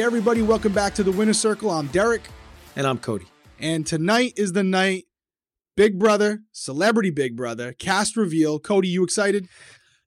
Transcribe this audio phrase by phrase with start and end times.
[0.00, 1.70] Hey, everybody, welcome back to the Winner Circle.
[1.70, 2.22] I'm Derrick.
[2.74, 3.26] And I'm Cody.
[3.58, 5.04] And tonight is the night
[5.76, 8.58] Big Brother, Celebrity Big Brother, cast reveal.
[8.58, 9.46] Cody, you excited?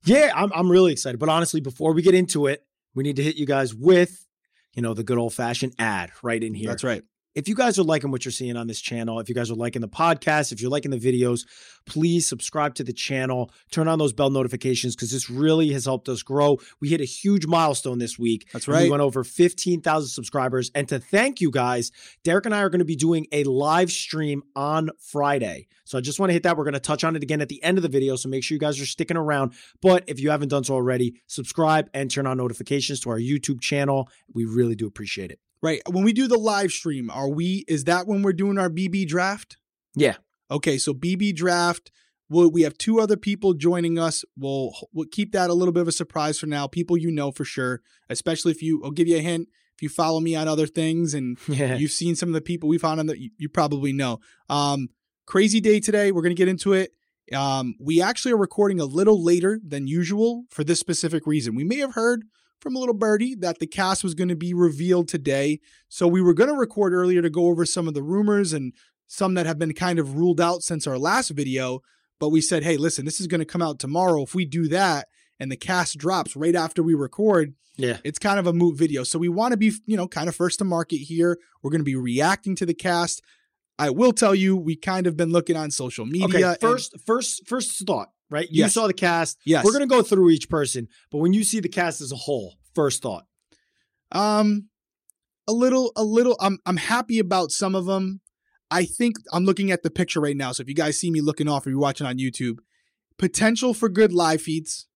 [0.04, 1.20] Yeah, I'm, I'm really excited.
[1.20, 2.66] But honestly, before we get into it,
[2.96, 4.28] we need to hit you guys with,
[4.74, 6.70] you know, the good old fashioned ad right in here.
[6.70, 7.04] That's right
[7.36, 9.56] if you guys are liking what you're seeing on this channel, if you guys are
[9.56, 11.46] liking the podcast, if you're liking the videos,
[11.86, 16.08] please subscribe to the channel, turn on those bell notifications because this really has helped
[16.10, 16.58] us grow.
[16.80, 18.48] We hit a huge milestone this week.
[18.54, 18.84] That's right.
[18.84, 20.72] We went over 15,000 subscribers.
[20.76, 21.92] And to thank you guys,
[22.24, 25.68] Derrick and I are going to be doing a live stream on Friday.
[25.86, 26.56] So I just want to hit that.
[26.56, 28.16] We're going to touch on it again at the end of the video.
[28.16, 29.54] So make sure you guys are sticking around.
[29.82, 33.60] But if you haven't done so already, subscribe and turn on notifications to our YouTube
[33.60, 34.10] channel.
[34.34, 35.40] We really do appreciate it.
[35.64, 35.82] Right.
[35.90, 39.08] When we do the live stream, are we, is that when we're doing our BB
[39.08, 39.58] draft?
[39.96, 40.18] Yeah.
[40.52, 40.78] Okay.
[40.78, 41.90] So BB draft,
[42.30, 44.26] we'll, we have two other people joining us.
[44.38, 46.68] We'll, we'll keep that a little bit of a surprise for now.
[46.68, 49.48] People you know for sure, especially if you, I'll give you a hint.
[49.78, 51.76] If you follow me on other things and yeah.
[51.76, 54.20] you've seen some of the people we found on the, you, you probably know.
[54.50, 54.90] Um,
[55.26, 56.12] crazy day today.
[56.12, 56.92] We're going to get into it.
[57.34, 61.56] Um, we actually are recording a little later than usual for this specific reason.
[61.56, 62.26] We may have heard
[62.64, 65.60] from a little birdie that the cast was going to be revealed today.
[65.90, 68.72] So we were going to record earlier to go over some of the rumors and
[69.06, 71.82] some that have been kind of ruled out since our last video.
[72.22, 74.24] But we said, hey, listen, this is going to come out tomorrow.
[74.24, 75.10] If we do that
[75.42, 79.04] and the cast drops right after we record, yeah, it's kind of a moot video.
[79.04, 81.38] So we want to be, you know, kind of first to market here.
[81.62, 83.22] We're going to be reacting to the cast.
[83.78, 86.52] I will tell you, we kind of been looking on social media.
[86.52, 88.48] Okay, first, and- first, first thought right?
[88.50, 88.74] You yes.
[88.74, 89.38] saw the cast.
[89.46, 89.64] Yes.
[89.64, 92.18] We're going to go through each person, but when you see the cast as a
[92.18, 93.26] whole, first thought.
[94.12, 94.70] Um
[95.48, 98.22] a little a little I'm I'm happy about some of them.
[98.70, 100.52] I think I'm looking at the picture right now.
[100.52, 102.58] So if you guys see me looking off or you're watching on YouTube,
[103.18, 104.88] potential for good live feeds.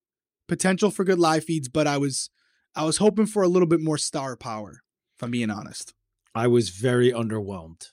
[0.47, 2.29] Potential for good live feeds, but I was
[2.75, 4.81] I was hoping for a little bit more star power,
[5.15, 5.93] if I'm being honest.
[6.33, 7.87] I was very underwhelmed.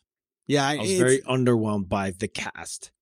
[0.46, 2.92] Yeah, I was very underwhelmed by the cast.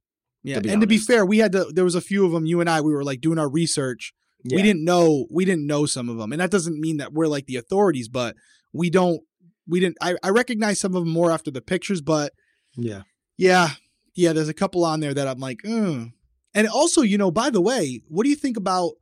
[0.42, 0.80] Yeah, to and honest.
[0.82, 1.66] to be fair, we had to.
[1.72, 2.46] There was a few of them.
[2.46, 4.12] You and I, we were like doing our research.
[4.44, 4.56] Yeah.
[4.56, 5.26] We didn't know.
[5.30, 8.08] We didn't know some of them, and that doesn't mean that we're like the authorities,
[8.08, 8.34] but
[8.72, 9.20] we don't.
[9.68, 9.98] We didn't.
[10.00, 12.32] I, I recognize some of them more after the pictures, but
[12.76, 13.02] yeah,
[13.36, 13.70] yeah,
[14.14, 14.32] yeah.
[14.32, 16.08] There's a couple on there that I'm like, Ugh.
[16.54, 18.92] and also, you know, by the way, what do you think about?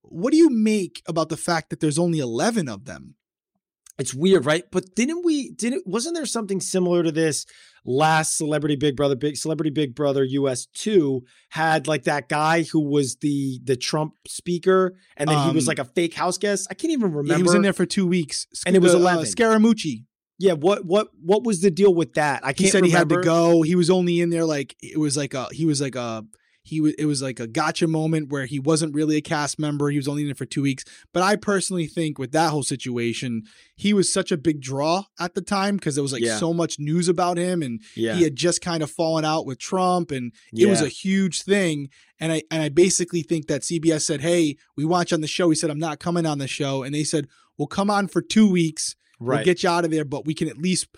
[0.00, 3.16] What do you make about the fact that there's only eleven of them?
[3.98, 4.64] It's weird, right?
[4.70, 7.46] But didn't we didn't wasn't there something similar to this
[7.84, 12.80] last Celebrity Big Brother Big Celebrity Big Brother US 2 had like that guy who
[12.80, 16.36] was the the Trump speaker and then um, he was um, like a fake house
[16.36, 16.66] guest.
[16.70, 17.30] I can't even remember.
[17.30, 18.46] Yeah, he was in there for 2 weeks.
[18.66, 19.20] And it was 11.
[19.20, 20.04] Uh, Scaramucci.
[20.38, 22.44] Yeah, what what what was the deal with that?
[22.44, 22.90] I can't He said remember.
[22.90, 23.62] he had to go.
[23.62, 26.24] He was only in there like it was like a he was like a
[26.66, 29.88] he was it was like a gotcha moment where he wasn't really a cast member.
[29.88, 30.84] He was only in it for two weeks.
[31.12, 33.44] But I personally think with that whole situation,
[33.76, 36.38] he was such a big draw at the time because there was like yeah.
[36.38, 38.14] so much news about him, and yeah.
[38.14, 40.68] he had just kind of fallen out with Trump, and it yeah.
[40.68, 41.88] was a huge thing.
[42.18, 45.48] And I and I basically think that CBS said, "Hey, we watch on the show."
[45.48, 48.20] He said, "I'm not coming on the show," and they said, "We'll come on for
[48.20, 48.96] two weeks.
[49.20, 49.36] Right.
[49.36, 50.88] We'll get you out of there, but we can at least."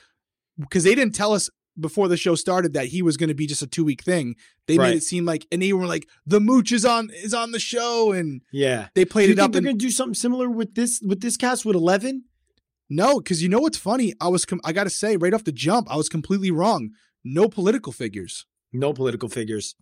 [0.58, 1.48] Because they didn't tell us
[1.80, 4.36] before the show started that he was going to be just a two week thing.
[4.66, 4.90] They right.
[4.90, 7.60] made it seem like, and they were like, the mooch is on is on the
[7.60, 9.52] show, and yeah, they played do it up.
[9.52, 12.24] They're going to do something similar with this with this cast with eleven.
[12.90, 14.14] No, because you know what's funny?
[14.20, 16.90] I was com- I got to say right off the jump, I was completely wrong.
[17.24, 18.46] No political figures.
[18.72, 19.74] No political figures.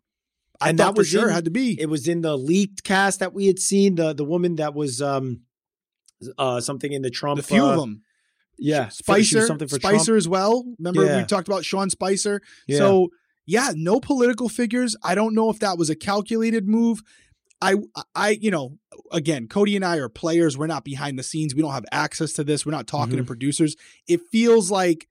[0.61, 1.81] I and that was sure in, had to be.
[1.81, 3.97] It was in the leaked cast that we had seen.
[3.97, 5.43] The the woman that was um
[6.39, 7.41] uh something in the Trump.
[7.41, 8.03] A few uh, of them.
[8.59, 10.19] Yeah, Spicer, something for Spicer Trump.
[10.19, 10.65] as well.
[10.78, 11.19] Remember yeah.
[11.19, 12.41] we talked about Sean Spicer.
[12.67, 12.78] Yeah.
[12.78, 13.09] So
[13.47, 14.97] yeah, no political figures.
[15.03, 17.03] I don't know if that was a calculated move.
[17.62, 17.77] I
[18.15, 18.78] I you know
[19.12, 20.59] again, Cody and I are players.
[20.59, 21.55] We're not behind the scenes.
[21.55, 22.66] We don't have access to this.
[22.66, 23.22] We're not talking mm-hmm.
[23.22, 23.77] to producers.
[24.09, 25.09] It feels like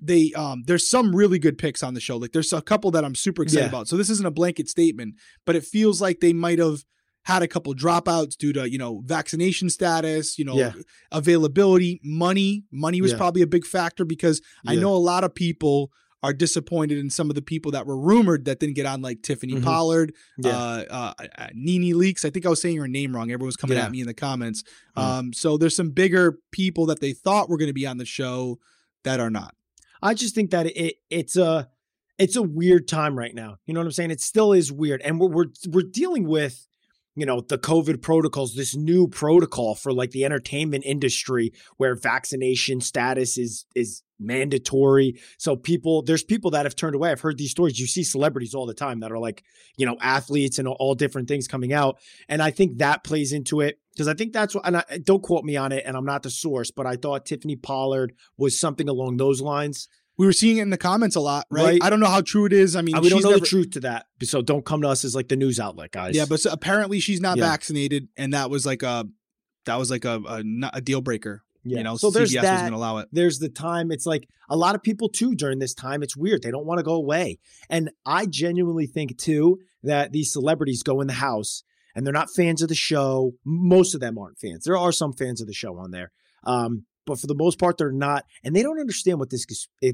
[0.00, 2.16] they um there's some really good picks on the show.
[2.16, 3.68] Like there's a couple that I'm super excited yeah.
[3.68, 3.88] about.
[3.88, 5.14] So this isn't a blanket statement,
[5.44, 6.84] but it feels like they might have
[7.24, 10.72] had a couple dropouts due to you know vaccination status you know yeah.
[11.10, 13.18] availability money money was yeah.
[13.18, 14.72] probably a big factor because yeah.
[14.72, 15.90] i know a lot of people
[16.22, 19.22] are disappointed in some of the people that were rumored that didn't get on like
[19.22, 19.64] tiffany mm-hmm.
[19.64, 23.46] pollard uh, uh, uh, nene leakes i think i was saying her name wrong everyone
[23.46, 24.62] was coming at me in the comments
[24.96, 25.02] mm.
[25.02, 28.06] um, so there's some bigger people that they thought were going to be on the
[28.06, 28.58] show
[29.02, 29.54] that are not
[30.02, 31.68] i just think that it it's a
[32.16, 35.02] it's a weird time right now you know what i'm saying it still is weird
[35.02, 36.66] and we're we're, we're dealing with
[37.14, 42.80] you know the covid protocols this new protocol for like the entertainment industry where vaccination
[42.80, 45.20] status is is mandatory.
[45.38, 47.10] So people there's people that have turned away.
[47.10, 47.80] I've heard these stories.
[47.80, 49.42] You see celebrities all the time that are like
[49.76, 53.60] you know athletes and all different things coming out and i think that plays into
[53.60, 56.04] it because i think that's what and I, don't quote me on it and i'm
[56.04, 60.32] not the source but i thought tiffany pollard was something along those lines we were
[60.32, 61.64] seeing it in the comments a lot, right?
[61.64, 61.82] Right.
[61.82, 62.76] I don't know how true it is.
[62.76, 64.88] I mean, we don't she's know never- the truth to that so don't come to
[64.88, 67.44] us as like the news outlet guys Yeah, but so apparently she's not Yeah.
[67.50, 69.06] vaccinated, and that was like a
[69.66, 70.42] that was like a a,
[70.74, 71.42] a deal breaker.
[71.64, 71.78] yeah.
[71.78, 73.08] You know, so CBS there's wasn't going to allow it.
[73.12, 76.42] there's the time it's like a lot of people too during this time it's weird
[76.42, 77.38] they don't want to go away
[77.70, 81.62] and i genuinely think too that these celebrities go in the house
[81.94, 85.12] and they're not fans of the show most of them aren't fans there are some
[85.14, 86.12] fans of the show on there
[86.44, 89.46] um, but for the most part they're not and they don't understand what this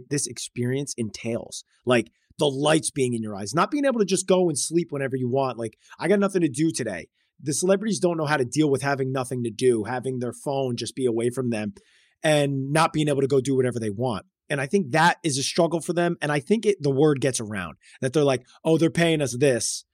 [0.09, 4.27] this experience entails like the lights being in your eyes not being able to just
[4.27, 7.09] go and sleep whenever you want like i got nothing to do today
[7.43, 10.77] the celebrities don't know how to deal with having nothing to do having their phone
[10.77, 11.75] just be away from them
[12.23, 14.27] and not being able to go do whatever they want.
[14.49, 16.17] And I think that is a struggle for them.
[16.21, 19.37] And I think it, the word gets around that they're like, oh, they're paying us
[19.37, 19.85] this.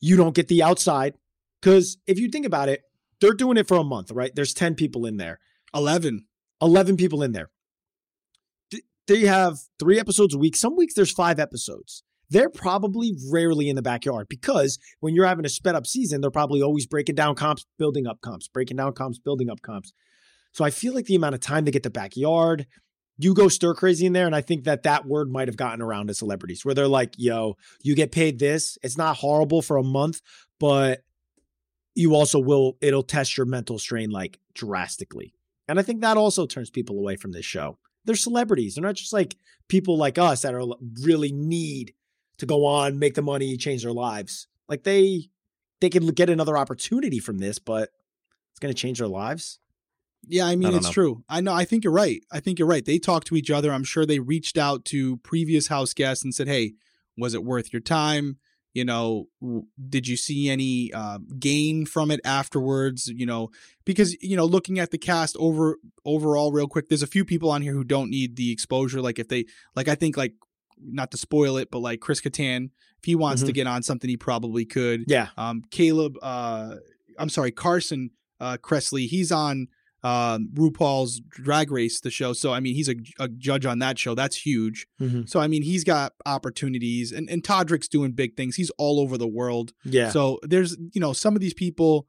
[0.00, 1.14] You don't get the outside.
[1.60, 2.82] Because if you think about it,
[3.20, 4.34] they're doing it for a month, right?
[4.34, 5.40] There's 10 people in there,
[5.74, 6.24] Eleven.
[6.60, 7.50] 11 people in there.
[9.06, 10.54] They have three episodes a week.
[10.54, 12.02] Some weeks there's five episodes.
[12.30, 16.30] They're probably rarely in the backyard because when you're having a sped up season, they're
[16.30, 19.92] probably always breaking down comps, building up comps, breaking down comps, building up comps.
[20.52, 22.66] So I feel like the amount of time they get the backyard,
[23.16, 24.26] you go stir crazy in there.
[24.26, 27.14] And I think that that word might have gotten around to celebrities where they're like,
[27.16, 28.76] yo, you get paid this.
[28.82, 30.20] It's not horrible for a month,
[30.60, 31.02] but
[31.94, 35.34] you also will, it'll test your mental strain like drastically.
[35.68, 37.78] And I think that also turns people away from this show.
[38.04, 38.74] They're celebrities.
[38.74, 39.36] They're not just like
[39.68, 40.64] people like us that are
[41.02, 41.92] really need
[42.38, 44.48] to go on, make the money, change their lives.
[44.68, 45.28] Like they,
[45.80, 47.90] they can get another opportunity from this, but
[48.50, 49.58] it's going to change their lives.
[50.26, 50.92] Yeah, I mean don't it's know.
[50.92, 51.24] true.
[51.28, 51.52] I know.
[51.52, 52.22] I think you're right.
[52.32, 52.84] I think you're right.
[52.84, 53.72] They talk to each other.
[53.72, 56.74] I'm sure they reached out to previous house guests and said, "Hey,
[57.16, 58.38] was it worth your time?
[58.78, 63.08] You know, w- did you see any uh, gain from it afterwards?
[63.08, 63.50] You know,
[63.84, 67.50] because you know, looking at the cast over overall, real quick, there's a few people
[67.50, 69.00] on here who don't need the exposure.
[69.02, 69.46] Like if they,
[69.76, 70.34] like I think, like
[70.80, 73.54] not to spoil it, but like Chris Kattan, if he wants to Mhm.
[73.54, 75.04] get on something, he probably could.
[75.08, 75.28] Yeah.
[75.36, 76.76] Um, Caleb, uh,
[77.18, 78.10] I'm sorry, Carson
[78.40, 79.66] uh, Kressley, he's on
[80.04, 82.32] um, RuPaul's Drag Race, the show.
[82.32, 84.14] So I mean, he's a, a judge on that show.
[84.14, 84.86] That's huge.
[85.26, 88.56] So I mean, he's got opportunities, and and Todrick's doing big things.
[88.56, 89.72] He's all over the world.
[89.84, 90.10] Yeah.
[90.10, 92.06] So there's you know some of these people.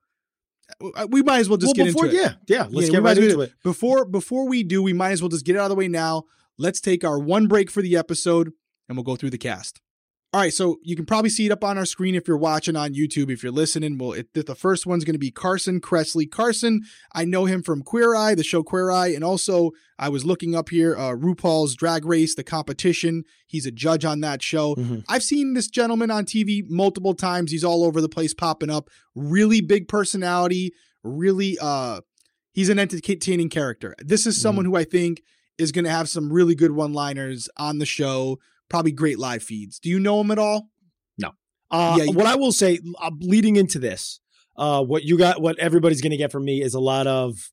[0.96, 2.68] uh, We might as well just well, get before, into it yeah, yeah.
[2.70, 3.54] Let's Yeah, get right into do it.
[3.64, 4.84] before before we do.
[4.84, 6.24] We might as well just get it out of the way now.
[6.58, 8.52] Let's take our one break for the episode,
[8.88, 9.82] and we'll go through the cast.
[10.32, 12.76] All right, so you can probably see it up on our screen if you're watching
[12.76, 13.32] on YouTube.
[13.32, 16.30] If you're listening, well, it, the first one's going to be Carson Kressley.
[16.30, 16.82] Carson,
[17.16, 20.54] I know him from Queer Eye, the show Queer Eye, and also I was looking
[20.54, 23.24] up here uh, RuPaul's Drag Race, the competition.
[23.48, 24.76] He's a judge on that show.
[24.76, 25.04] Mhm.
[25.10, 27.52] I've seen this gentleman on TV multiple times.
[27.52, 28.88] He's all over the place, popping up.
[29.16, 30.74] Really big personality.
[31.04, 32.02] Really, uh,
[32.54, 33.96] he's an entertaining character.
[33.98, 35.24] This is someone who I think
[35.58, 38.38] is going to have some really good one-liners on the show.
[38.70, 39.80] Probably great live feeds.
[39.80, 40.70] Do you know him at all?
[41.18, 41.32] No.
[41.72, 44.20] Uh, Yeah, you- what I will say, uh, leading into this,
[44.58, 47.52] uh, what you got, what everybody's going to get from me is a lot of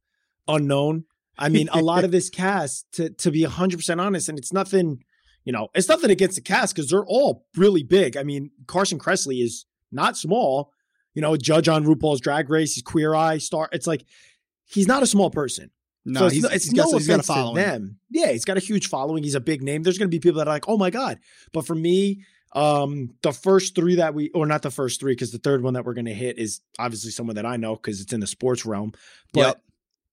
[0.48, 1.04] unknown.
[1.38, 4.52] I mean, a lot of this cast, to to be hundred percent honest, and it's
[4.52, 5.02] nothing,
[5.44, 8.16] you know, it's nothing against the cast because they're all really big.
[8.16, 10.72] I mean, Carson Kressley is not small.
[11.14, 13.68] You know, judge on RuPaul's Drag Race, he's Queer Eye star.
[13.72, 14.04] It's like
[14.66, 15.70] he's not a small person.
[16.06, 17.54] No, so it's, he's, no, it's he's no got, he's got a offense to following.
[17.56, 17.98] them.
[18.10, 19.24] Yeah, he's got a huge following.
[19.24, 19.82] He's a big name.
[19.82, 21.18] There's going to be people that are like, oh my god.
[21.52, 25.32] But for me, um, the first three that we, or not the first three, because
[25.32, 28.00] the third one that we're going to hit is obviously someone that I know because
[28.00, 28.92] it's in the sports realm.
[29.32, 29.62] But Yep.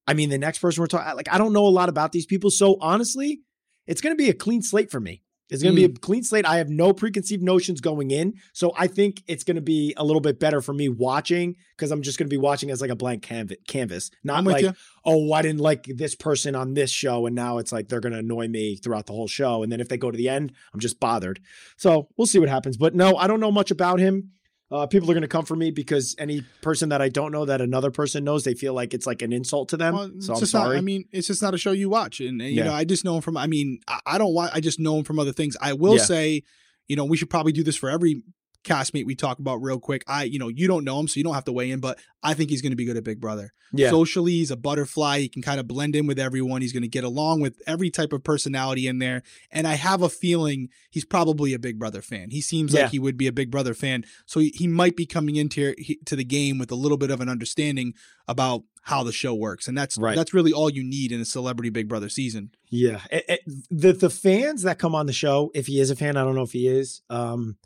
[0.07, 2.25] I mean, the next person we're talking, like, I don't know a lot about these
[2.25, 2.51] people.
[2.51, 3.41] So honestly,
[3.87, 5.22] it's going to be a clean slate for me.
[5.49, 5.95] It's going to be a hmm.
[5.95, 6.45] clean slate.
[6.45, 8.35] I have no preconceived notions going in.
[8.53, 11.91] So I think it's going to be a little bit better for me watching because
[11.91, 14.63] I'm just going to be watching as like a blank canvas, canvas not I'm like,
[14.63, 14.73] you.
[15.05, 17.25] oh, I didn't like this person on this show.
[17.25, 19.63] And now it's like they're going to annoy me throughout the whole show.
[19.63, 21.39] And then if they go to the end, I'm just bothered.
[21.77, 22.77] So we'll see what happens.
[22.77, 24.31] But no, I don't know much about him.
[24.73, 27.45] Uh, people are going to come for me because any person that I don't know
[27.45, 29.93] that another person knows, they feel like it's like an insult to them.
[29.93, 30.77] Well, it's so I'm just not- sorry.
[30.77, 32.63] I mean, it's just not a show you watch, and, and, you Yeah.
[32.65, 33.37] know, I just know him from.
[33.37, 34.51] I mean, I, I don't want.
[34.55, 35.55] I just know him from other things.
[35.61, 36.03] I will Yeah.
[36.03, 36.41] say,
[36.87, 38.23] you know, we should probably do this for every
[38.63, 40.03] castmate we talk about real quick.
[40.07, 41.99] I, you know, you don't know him, so you don't have to weigh in, but
[42.21, 43.53] I think he's going to be good at Big Brother.
[43.73, 43.89] Yeah.
[43.89, 45.19] Socially, he's a butterfly.
[45.19, 46.61] He can kind of blend in with everyone.
[46.61, 49.23] He's going to get along with every type of personality in there.
[49.51, 52.29] And I have a feeling he's probably a Big Brother fan.
[52.29, 52.83] He seems Yeah.
[52.83, 54.05] like he would be a Big Brother fan.
[54.25, 57.09] So he, he might be coming into he- to the game with a little bit
[57.11, 57.93] of an understanding
[58.27, 59.67] about how the show works.
[59.67, 60.15] And that's Right.
[60.15, 62.51] that's really all you need in a celebrity Big Brother season.
[62.69, 63.41] Yeah, It- it-
[63.71, 66.35] the the fans that come on the show, if he is a fan, I don't
[66.35, 67.01] know if he is.
[67.09, 67.57] Um,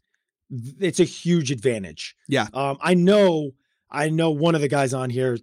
[0.50, 2.16] it's a huge advantage.
[2.27, 2.48] Yeah.
[2.54, 3.51] Um, I know,
[3.89, 5.38] I know one of the guys on here.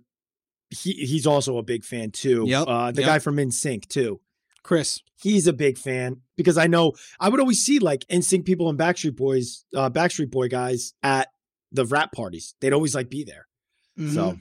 [0.71, 2.45] He he's also a big fan too.
[2.49, 3.09] Yep, Uh, the yep.
[3.09, 4.21] guy from NSYNC too.
[4.63, 8.69] Chris, He's a big fan because I know I would always see like NSYNC people
[8.69, 11.29] and Backstreet Boys, uh, Backstreet Boy guys at
[11.73, 12.55] the wrap parties.
[12.61, 13.47] They'd always like be there.
[13.99, 14.15] Mm-hmm.
[14.15, 14.39] So,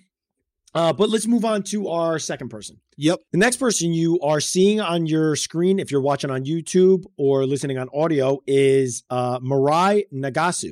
[0.75, 2.77] uh, but let's move on to our second person.
[2.97, 3.19] yep.
[3.31, 7.45] The next person you are seeing on your screen, if you're watching on YouTube or
[7.45, 10.71] listening on audio, is uh, Mirai Nagasu.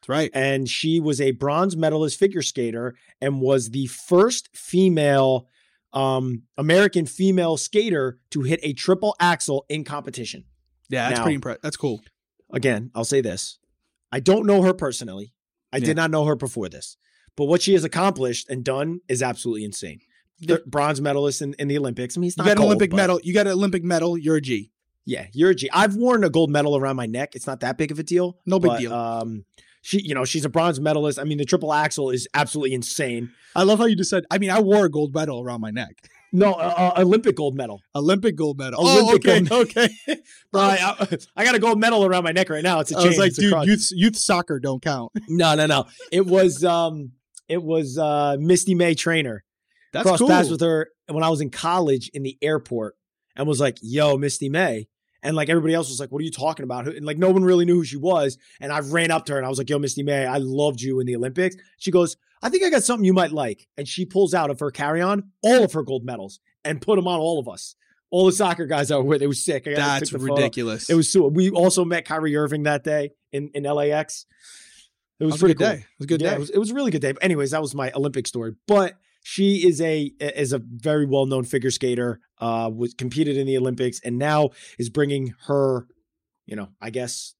[0.00, 0.30] That's right.
[0.34, 5.46] And she was a bronze medalist figure skater and was the first female,
[5.92, 10.44] um, American female skater to hit a triple axel in competition.
[10.88, 11.62] Yeah, that's Now- pretty impressive.
[11.62, 12.00] That's cool.
[12.52, 13.58] Again, I'll say this
[14.12, 15.32] I don't know her personally.
[15.72, 15.86] I Yeah.
[15.86, 16.96] did not know her before this.
[17.36, 20.00] But what she has accomplished and done is absolutely insane.
[20.40, 22.16] The bronze medalist in, in the Olympics.
[22.16, 23.20] I mean, it's You not got an gold, Olympic but- medal.
[23.22, 24.18] You got an Olympic medal.
[24.18, 24.70] You're a G.
[25.04, 25.70] Yeah, you're a G.
[25.72, 27.34] I've worn a gold medal around my neck.
[27.36, 28.38] It's not that big of a deal.
[28.44, 28.92] No big but, deal.
[28.92, 29.44] Um,
[29.82, 31.18] she, you know, she's a bronze medalist.
[31.18, 33.30] I mean, the triple axel is absolutely insane.
[33.54, 34.24] I love how you just said.
[34.32, 35.94] I mean, I wore a gold medal around my neck.
[36.32, 37.82] No, uh, uh, Olympic gold medal.
[37.94, 38.80] Olympic gold medal.
[38.80, 39.88] Olympic oh, okay, gold okay.
[40.52, 42.80] Bro, I, I- I got a gold medal around my neck right now.
[42.80, 43.08] It's a I chain.
[43.10, 45.12] was like, dude, youth youth soccer don't count.
[45.28, 45.84] no, no, no.
[46.10, 47.12] It was, um,
[47.48, 49.40] it was uh, Misty May-Treanor.
[49.92, 50.28] That's Crossed cool.
[50.28, 52.96] paths with her when I was in college in the airport,
[53.34, 54.88] and was like, "Yo, Misty May."
[55.22, 57.44] And like everybody else was like, "What are you talking about?" And like no one
[57.44, 58.36] really knew who she was.
[58.60, 60.80] And I ran up to her and I was like, "Yo, Misty May, I loved
[60.80, 63.88] you in the Olympics." She goes, "I think I got something you might like." And
[63.88, 67.18] she pulls out of her carry-on all of her gold medals and put them on
[67.18, 67.74] all of us.
[68.10, 69.22] All the soccer guys I were with.
[69.22, 69.66] It was sick.
[69.66, 70.34] I That's the photo.
[70.34, 70.88] ridiculous.
[70.88, 71.26] It was so.
[71.28, 74.26] We also met Kyrie Irving that day in in LAX.
[75.18, 75.72] It was, was a pretty good cool.
[75.74, 75.78] day.
[75.80, 76.36] It was a good yeah, day.
[76.36, 77.12] It was, it was a really good day.
[77.12, 78.52] But anyways, that was my Olympic story.
[78.66, 82.20] But she is a is a very well known figure skater.
[82.38, 85.86] Uh, was competed in the Olympics and now is bringing her,
[86.44, 87.34] you know, I guess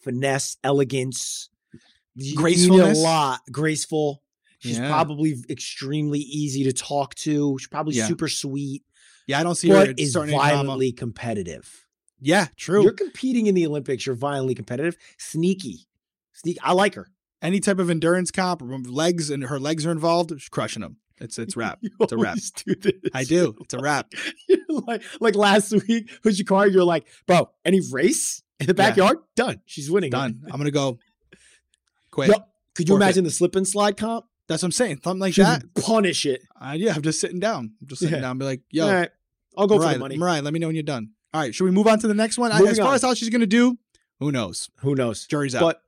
[0.00, 1.80] finesse, elegance, you-
[2.14, 2.98] you need Gracefulness?
[2.98, 4.22] a lot, graceful.
[4.58, 4.88] She's Yeah.
[4.88, 7.56] probably extremely easy to talk to.
[7.58, 8.06] She's probably Yeah.
[8.06, 8.82] super sweet,
[9.26, 10.50] yeah, I don't see her but is starting drama.
[10.62, 11.86] violently competitive.
[12.20, 12.82] Yeah, true.
[12.82, 14.06] You're competing in the Olympics.
[14.06, 15.86] You're violently competitive, sneaky,
[16.32, 16.58] sneak.
[16.62, 17.08] I like her.
[17.44, 20.30] Any type of endurance comp, legs and her legs are involved.
[20.30, 20.96] She's crushing them.
[21.20, 21.78] It's it's rap.
[21.82, 22.38] You It's a wrap.
[22.66, 22.74] do.
[23.14, 23.54] I do.
[23.60, 24.12] It's a wrap.
[24.68, 26.66] like like last week, who's your car?
[26.66, 28.88] You're like, bro, any race in the Yeah.
[28.88, 29.18] backyard?
[29.36, 29.60] Done.
[29.66, 30.10] She's winning.
[30.10, 30.42] Done.
[30.50, 30.98] I'm gonna go.
[32.10, 32.30] Quit.
[32.74, 33.04] Could you Forfeit.
[33.04, 34.24] imagine the slip and slide comp?
[34.48, 35.00] That's what I'm saying.
[35.04, 35.62] Something like She that.
[35.74, 36.42] punish it.
[36.60, 37.72] Uh, yeah, I'm just sitting down.
[37.80, 38.20] I'm just sitting Yeah.
[38.22, 38.30] down.
[38.32, 39.10] and Be like, yo, All right,
[39.56, 40.16] I'll go Mariah, for the money.
[40.16, 41.10] Mariah, let me know when you're done.
[41.32, 42.50] All right, should we move on to the next one?
[42.52, 42.94] Moving as far on.
[42.94, 43.78] as how she's gonna do,
[44.20, 44.70] who knows?
[44.80, 45.26] Who knows?
[45.26, 45.60] Jury's out.
[45.60, 45.82] But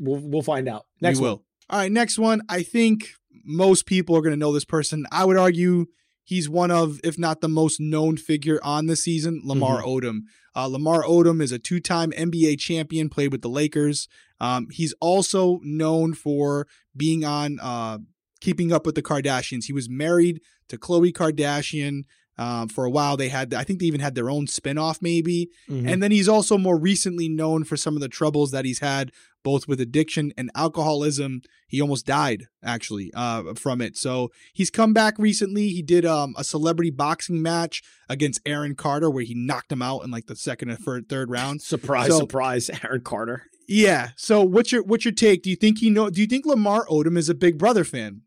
[0.00, 0.86] we'll we'll find out.
[1.00, 1.38] Next we one.
[1.70, 2.42] All right, next one.
[2.48, 3.10] I think
[3.44, 5.06] most people are going to know this person.
[5.12, 5.86] I would argue
[6.24, 10.06] he's one of, if not the most known figure on the season, Lamar Mm-hmm.
[10.06, 10.18] Odom.
[10.56, 14.08] Uh, Lamar Odom is a two time NBA champion, played with the Lakers.
[14.40, 16.66] Um, he's also known for
[16.96, 17.98] being on uh,
[18.40, 19.64] Keeping Up with the Kardashians.
[19.66, 22.02] He was married to Khloe Kardashian.
[22.40, 25.50] Um, for a while, they had, I think they even had their own spinoff, maybe.
[25.68, 25.90] Mhm.
[25.92, 29.10] And then he's also more recently known for some of the troubles that he's had,
[29.48, 31.40] both with addiction and alcoholism.
[31.66, 33.96] He almost died actually uh, from it.
[33.96, 35.68] So he's come back recently.
[35.68, 40.00] He did um, a celebrity boxing match against Aaron Carter where he knocked him out
[40.04, 41.62] in like the second and third, third round.
[41.62, 43.44] surprise, So- surprise, Aaron Carter.
[43.66, 44.10] Yeah.
[44.16, 45.42] So what's your what's your take?
[45.42, 46.08] Do you think he know?
[46.10, 48.22] Do you think Lamar Odom is a Big Brother fan?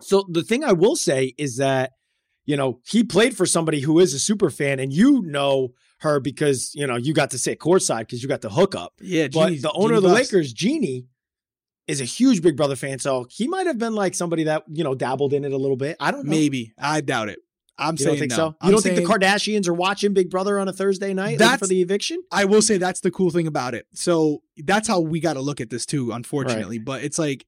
[0.00, 1.92] So the thing I will say is that,
[2.44, 5.68] you know, he played for somebody who is a super fan, and you know
[6.00, 8.92] her because you know you got to sit courtside because you got the hookup.
[9.00, 9.28] Yeah.
[9.32, 11.06] But the owner of the Lakers, Jeanie,
[11.86, 14.84] is a huge Big Brother fan, so he might have been like somebody that you
[14.84, 15.96] know dabbled in it a little bit.
[16.00, 16.30] I don't know.
[16.30, 17.38] maybe I doubt it.
[17.78, 18.36] I'm You saying don't think no.
[18.36, 18.46] so?
[18.46, 21.58] You I'm don't think the Kardashians are watching Big Brother on a Thursday night That's-
[21.60, 22.22] for the eviction?
[22.30, 23.86] I will say that's the cool thing about it.
[23.94, 26.78] So that's how we got to look at this too, unfortunately.
[26.78, 27.46] But it's like,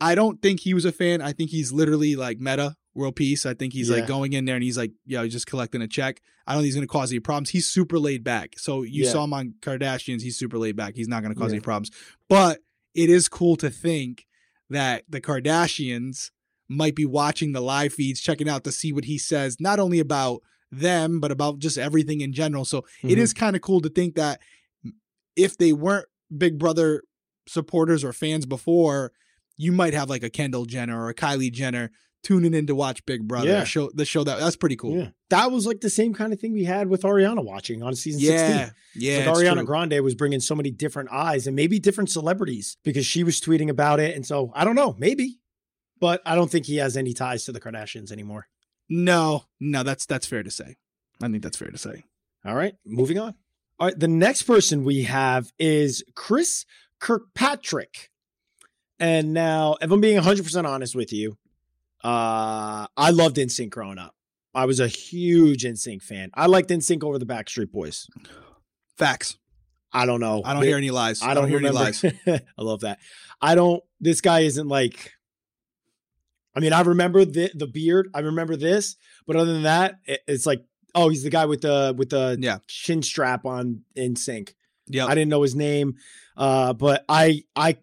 [0.00, 1.22] I don't think he was a fan.
[1.22, 3.46] I think he's literally like Metta world peace.
[3.46, 3.96] I think he's Yeah.
[3.96, 6.20] like going in there and he's like, yeah, he's just collecting a check.
[6.46, 7.50] I don't think he's going to cause any problems.
[7.50, 8.58] He's super laid back.
[8.58, 9.12] So you Yeah.
[9.12, 10.22] saw him on Kardashians.
[10.22, 10.94] He's super laid back.
[10.96, 11.56] He's not going to cause Yeah.
[11.56, 11.90] any problems.
[12.28, 12.60] But
[12.94, 14.26] it is cool to think
[14.68, 16.30] that the Kardashians
[16.68, 20.00] might be watching the live feeds, checking out to see what he says, not only
[20.00, 22.64] about them, but about just everything in general.
[22.64, 23.18] So it Mhm.
[23.18, 24.40] is kind of cool to think that
[25.36, 27.02] if they weren't Big Brother
[27.46, 29.12] supporters or fans before,
[29.56, 31.90] you might have like a Kendall Jenner or a Kylie Jenner
[32.22, 33.48] tuning in to watch Big Brother.
[33.48, 33.64] Yeah.
[33.64, 34.96] Show the show that that's pretty cool.
[34.96, 35.08] Yeah.
[35.30, 38.20] That was like the same kind of thing we had with Ariana watching on season
[38.20, 38.38] 16.
[38.38, 39.30] Yeah, yeah.
[39.30, 39.64] like Ariana true.
[39.64, 43.68] Grande was bringing so many different eyes and maybe different celebrities because she was tweeting
[43.68, 44.16] about it.
[44.16, 45.40] And so I don't know, maybe,
[46.00, 48.46] but I don't think he has any ties to the Kardashians anymore.
[48.88, 50.76] No, no, that's that's fair to say.
[51.22, 52.04] I think that's fair to say.
[52.44, 53.34] All right, moving on.
[53.78, 56.64] All right, the next person we have is Chris
[57.00, 58.10] Kirkpatrick.
[58.98, 61.38] And now, if I'm being 100% honest with you,
[62.04, 64.14] uh, I loved NSYNC growing up.
[64.54, 66.30] I was a huge NSYNC fan.
[66.34, 68.06] I liked NSYNC over the Backstreet Boys.
[68.96, 69.36] Facts.
[69.92, 70.42] I don't know.
[70.44, 71.22] I don't hear any lies.
[71.22, 72.04] I don't, hear any lies.
[72.26, 72.98] I love that.
[73.40, 73.82] I don't.
[74.00, 75.12] This guy isn't like.
[76.54, 78.08] I mean, I remember the the beard.
[78.12, 80.62] I remember this, but other than that, it, it's like,
[80.94, 82.58] oh, he's the guy with the with the Yeah.
[82.66, 84.54] chin strap on NSYNC.
[84.88, 85.06] Yeah.
[85.06, 85.94] I didn't know his name,
[86.36, 87.78] uh, but I I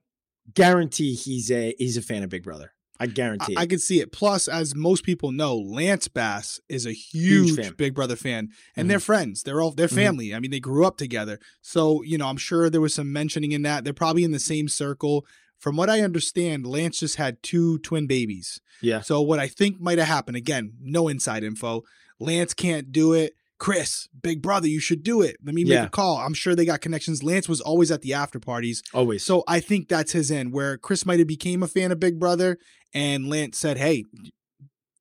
[0.54, 2.72] guarantee he's a he's a fan of Big Brother.
[3.00, 3.56] I guarantee.
[3.58, 4.12] I, I could see it.
[4.12, 7.74] Plus, as most people know, Lance Bass is a huge, fan.
[7.78, 8.90] Big Brother fan, and Mhm.
[8.90, 9.44] they're friends.
[9.44, 9.96] They're all they're Mhm.
[9.96, 10.34] family.
[10.34, 11.40] I mean, they grew up together.
[11.62, 13.84] So you know, I'm sure there was some mentioning in that.
[13.84, 15.26] They're probably in the same circle.
[15.58, 18.60] From what I understand, Lance just had two twin babies.
[18.82, 19.02] yeah.
[19.02, 21.84] So what I think might have happened again, no inside info.
[22.20, 23.34] Lance can't do it.
[23.58, 25.38] Chris, Big Brother, you should do it.
[25.44, 25.86] Let me make Yeah.
[25.86, 26.18] a call.
[26.18, 27.24] I'm sure they got connections.
[27.24, 28.84] Lance was always at the after parties.
[28.94, 29.24] Always.
[29.24, 32.20] So I think that's his end, where Chris might have became a fan of Big
[32.20, 32.58] Brother,
[32.94, 34.04] and Lance said, "Hey,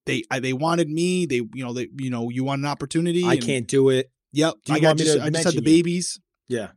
[0.07, 1.27] they I, they wanted me.
[1.27, 3.25] They you know they you know you want an opportunity.
[3.25, 4.11] I can't do it.
[4.33, 4.55] Yep.
[4.67, 5.63] Do you I got just I just had the mention you?
[5.63, 6.71] babies, Yeah.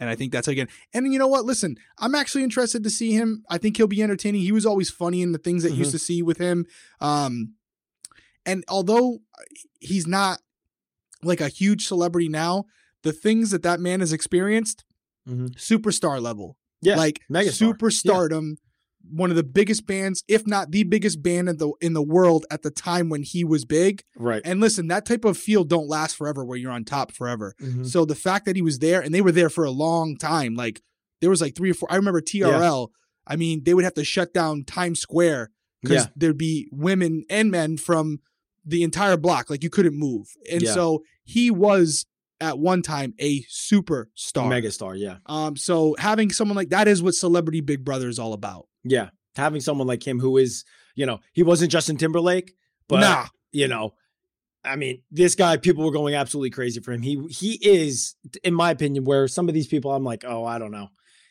[0.00, 0.68] and I think that's again.
[0.92, 1.44] And you know what?
[1.44, 3.44] Listen, I'm actually interested to see him.
[3.48, 4.40] I think he'll be entertaining.
[4.42, 6.66] He was always funny in the things that you used to see with him.
[7.00, 7.54] Um,
[8.46, 9.18] and although
[9.80, 10.40] he's not
[11.22, 12.64] like a huge celebrity now,
[13.02, 14.84] the things that that man has experienced,
[15.28, 15.50] Mhm.
[15.56, 16.56] superstar level.
[16.80, 16.96] Yeah.
[16.96, 17.74] like megastar.
[17.76, 18.52] superstardom,
[19.10, 22.46] one of the biggest bands, if not the biggest band in the in the world
[22.52, 24.02] at the time when he was big.
[24.16, 24.42] right.
[24.44, 27.54] And listen, that type of field don't last forever where you're on top forever.
[27.60, 27.84] Mhm.
[27.86, 30.54] So the fact that he was there and they were there for a long time,
[30.54, 30.80] like
[31.20, 31.90] there was like three or four.
[31.92, 32.92] I remember TRL.
[33.26, 35.50] I mean, they would have to shut down Times Square
[35.82, 36.10] because Yeah.
[36.14, 38.20] there'd be women and men from
[38.68, 39.50] the entire block.
[39.50, 40.72] Like you couldn't move, and Yeah.
[40.74, 42.06] so he was
[42.40, 44.06] at one time a superstar.
[44.48, 44.98] Megastar.
[44.98, 45.16] Yeah.
[45.26, 48.66] Um, so having someone like that is what Celebrity Big Brother is all about.
[48.84, 49.10] Yeah.
[49.36, 50.64] Having someone like him who is,
[50.94, 52.52] you know, he wasn't Justin Timberlake,
[52.88, 53.94] but nah, you know,
[54.64, 57.02] I mean, this guy, people were going absolutely crazy for him.
[57.02, 60.58] He he is, in my opinion, where some of these people, I'm like, oh, I
[60.58, 60.88] don't know,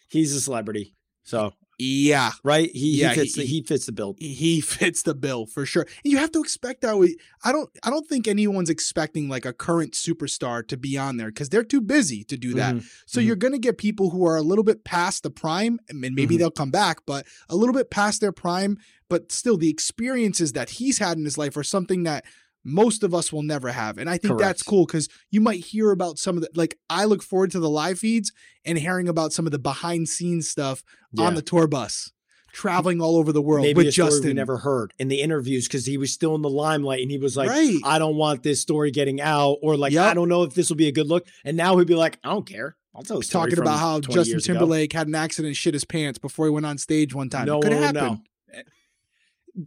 [0.10, 3.92] he's a celebrity, so yeah, right, he Yeah, he fits he- the, he fits the
[3.92, 4.16] bill.
[4.20, 5.86] he fits the bill for sure.
[6.04, 6.98] And you have to expect that.
[6.98, 11.18] We, I don't, I don't think anyone's expecting like a current superstar to be on
[11.18, 12.76] there because they're too busy to do that.
[12.76, 12.90] Mhm.
[13.06, 13.26] So Mhm.
[13.28, 16.36] you're going to get people who are a little bit past the prime, and maybe
[16.36, 16.40] Mhm.
[16.40, 18.78] they'll come back, but a little bit past their prime.
[19.10, 22.26] But still, the experiences that he's had in his life are something that
[22.68, 23.98] most of us will never have.
[23.98, 27.06] And I think that's cool because you might hear about some of the, like, I
[27.06, 28.32] look forward to the live feeds
[28.66, 30.84] and hearing about some of the behind scenes stuff
[31.18, 32.12] on the tour bus,
[32.52, 34.28] traveling all over the world Maybe with a story Justin.
[34.28, 37.18] we never heard in the interviews because he was still in the limelight and he
[37.18, 37.80] was like, right.
[37.86, 40.06] I don't want this story getting out, or like, Yep.
[40.06, 41.26] I don't know if this will be a good look.
[41.46, 42.76] And now he'd be like, I don't care.
[42.94, 45.86] I'll tell talking about how Justin years ago." Timberlake had an accident and shit his
[45.86, 47.46] pants before he went on stage one time.
[47.46, 48.22] No Could one have know.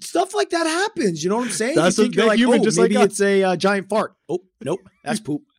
[0.01, 1.23] Stuff like that happens.
[1.25, 1.75] You know what I'm saying?
[1.75, 3.05] That's you a think you're like, human oh, just maybe us.
[3.07, 4.15] it's a uh, giant fart.
[4.29, 5.43] Oh, nope, that's poop.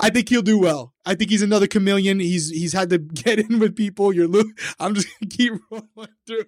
[0.00, 0.92] I think he'll do well.
[1.06, 2.18] I think he's another chameleon.
[2.18, 4.12] He's he's had to get in with people.
[4.12, 4.42] You're lo-
[4.80, 6.44] I'm just gonna keep rolling through.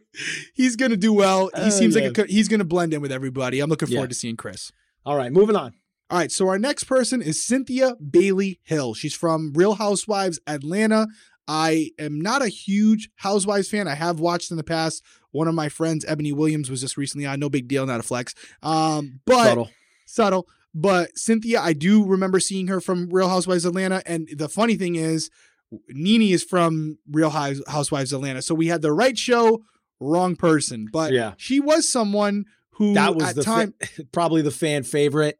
[0.54, 1.50] He's gonna do well.
[1.54, 2.08] He Oh, seems yeah.
[2.08, 3.60] like a, he's gonna blend in with everybody.
[3.60, 3.96] I'm looking Yeah.
[3.98, 4.72] forward to seeing Chris.
[5.04, 5.74] All right, moving on.
[6.10, 8.94] All right, so our next person is Cynthia Bailey Hill.
[8.94, 11.06] She's from Real Housewives Atlanta.
[11.48, 13.86] I am not a huge Housewives fan.
[13.86, 15.02] I have watched in the past.
[15.36, 17.38] One of my friends, Ebony Williams, was just recently on.
[17.40, 18.34] No big deal, not a flex.
[18.62, 19.70] Um, but Subtle.
[20.06, 20.48] subtle.
[20.74, 24.02] But Cynthia, I do remember seeing her from Real Housewives Atlanta.
[24.06, 25.30] And the funny thing is,
[25.88, 28.42] Nene is from Real Housewives Atlanta.
[28.42, 29.62] So we had the right show,
[30.00, 30.88] wrong person.
[30.92, 31.32] But Yeah.
[31.38, 33.74] she was someone who That was at the time.
[33.82, 35.38] fa- probably the fan favorite.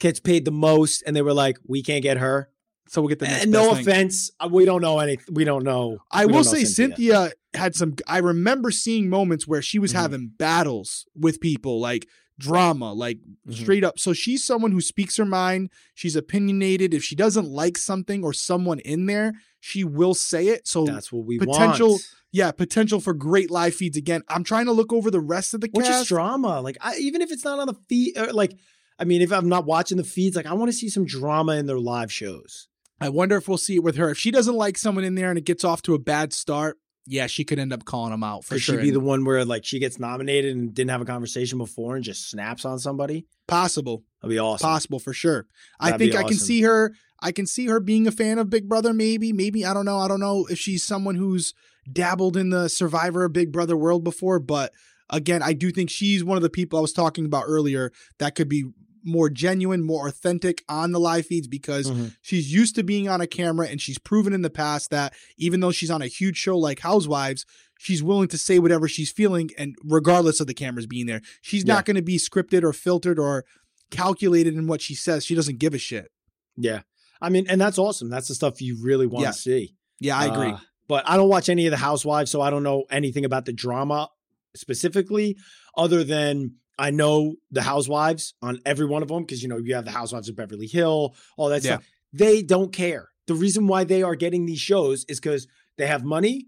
[0.00, 2.50] Gets paid the most, and they were like, "We can't get her."
[2.90, 3.42] so we'll get the next.
[3.42, 3.80] And no thing.
[3.82, 5.34] offense, uh, we don't know anything.
[5.34, 5.98] We don't know.
[6.10, 7.32] I will say Cynthia.
[7.54, 7.94] Had some.
[8.06, 9.96] I remember seeing moments where she was Mhm.
[9.96, 12.06] having battles with people, like
[12.38, 13.54] drama, like Mhm.
[13.54, 13.98] straight up.
[13.98, 15.70] So she's someone who speaks her mind.
[15.94, 16.94] She's opinionated.
[16.94, 20.68] If she doesn't like something or someone in there, she will say it.
[20.68, 22.08] So That's what we potential want.
[22.30, 24.22] yeah, potential for great live feeds again.
[24.28, 26.02] I'm trying to look over the rest of the Which cast.
[26.02, 26.60] is drama.
[26.60, 28.54] Like, I, even if it's not on the feed, or like,
[29.00, 31.56] I mean, if I'm not watching the feeds, like, I want to see some drama
[31.56, 32.68] in their live shows.
[33.00, 34.10] I wonder if we'll see it with her.
[34.10, 36.78] If she doesn't like someone in there and it gets off to a bad start,
[37.08, 38.74] yeah, she could end up calling him out for Could sure.
[38.76, 41.96] she be the one where like she gets nominated and didn't have a conversation before
[41.96, 43.26] and just snaps on somebody?
[43.46, 44.66] possible, That'd be awesome.
[44.66, 45.46] possible for sure.
[45.80, 46.92] I That'd be think I can see her.
[47.20, 48.92] I can see her being a fan of Big Brother.
[48.92, 49.98] Maybe, maybe I don't know.
[49.98, 51.54] I don't know if she's someone who's
[51.90, 54.72] dabbled in the Survivor Big Brother world before, but
[55.10, 58.34] again, I do think she's one of the people I was talking about earlier that
[58.34, 58.66] could be
[59.08, 62.14] more genuine, more authentic on the live feeds because Mhm.
[62.20, 65.60] she's used to being on a camera and she's proven in the past that even
[65.60, 67.44] though she's on a huge show like Housewives,
[67.78, 71.22] she's willing to say whatever she's feeling and regardless of the cameras being there.
[71.40, 71.74] She's Yeah.
[71.74, 73.44] not going to be scripted or filtered or
[73.90, 75.24] calculated in what she says.
[75.24, 76.10] She doesn't give a shit.
[76.56, 76.82] Yeah.
[77.20, 78.10] I mean, and that's awesome.
[78.10, 79.30] That's the stuff you really want Yeah.
[79.32, 79.74] to see.
[80.00, 80.50] Yeah, I agree.
[80.52, 83.44] Uh, but I don't watch any of the Housewives, so I don't know anything about
[83.46, 84.08] the drama
[84.54, 85.36] specifically,
[85.76, 89.74] other than I know the Housewives on every one of them because you know you
[89.74, 91.76] have the Housewives of Beverly Hill, all that Yeah.
[91.76, 91.84] stuff.
[92.12, 93.08] They don't care.
[93.26, 96.46] The reason why they are getting these shows is because they have money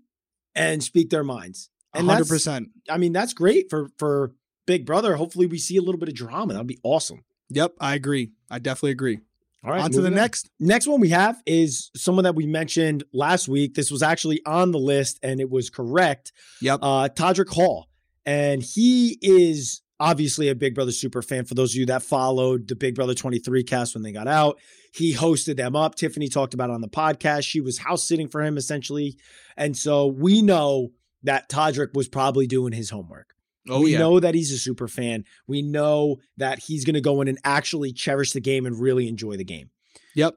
[0.54, 1.68] and speak their minds.
[1.94, 2.66] And 100%.
[2.88, 4.32] I mean, that's great for for
[4.66, 5.16] Big Brother.
[5.16, 6.52] Hopefully, we see a little bit of drama.
[6.52, 7.24] That'd be awesome.
[7.50, 8.30] Yep, I agree.
[8.48, 9.18] I definitely agree.
[9.64, 10.48] All right, on to the moving next.
[10.58, 13.74] Next one we have is someone that we mentioned last week.
[13.74, 16.32] This was actually on the list and it was correct.
[16.62, 16.78] Yep.
[16.80, 17.88] Uh, Todrick Hall.
[18.24, 21.44] And he is obviously a Big Brother super fan.
[21.44, 24.58] For those of you that followed the Big Brother 23 cast when they got out,
[24.92, 25.94] he hosted them up.
[25.94, 27.44] Tiffany talked about it on the podcast.
[27.44, 29.16] She was house sitting for him essentially.
[29.56, 30.90] And so we know
[31.22, 33.34] that Todrick was probably doing his homework.
[33.68, 33.98] oh we yeah.
[33.98, 35.24] know that he's a super fan.
[35.46, 39.06] We know that he's going to go in and actually cherish the game and really
[39.06, 39.70] enjoy the game.
[40.14, 40.34] Yep.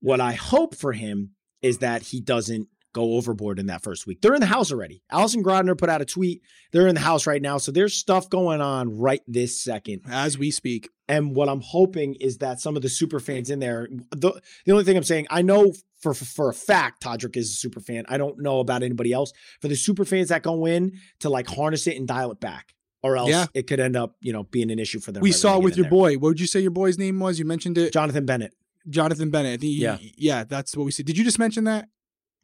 [0.00, 1.30] What I hope for him
[1.62, 4.20] is that he doesn't go overboard in that first week.
[4.20, 5.02] They're in the house already.
[5.10, 6.42] Allison Grodner put out a tweet.
[6.72, 7.58] They're in the house right now.
[7.58, 10.02] So there's stuff going on right this second.
[10.10, 10.88] As we speak.
[11.08, 14.72] And what I'm hoping is that some of the super fans in there, the, the
[14.72, 17.80] only thing I'm saying, I know for, for, for a fact Todrick is a super
[17.80, 18.04] fan.
[18.08, 19.32] I don't know about anybody else.
[19.60, 22.74] For the super fans that go in to like harness it and dial it back,
[23.02, 23.46] or else Yeah.
[23.52, 25.22] it could end up, you know, being an issue for them.
[25.22, 25.90] We right saw when it they with your there.
[25.90, 26.12] boy.
[26.14, 27.38] What would you say your boy's name was?
[27.38, 27.92] You mentioned it.
[27.92, 28.54] Jonathan Bennett.
[28.88, 29.62] Jonathan Bennett.
[29.62, 29.98] He- Yeah.
[30.16, 31.06] yeah, that's what we said.
[31.06, 31.88] Did you just mention that?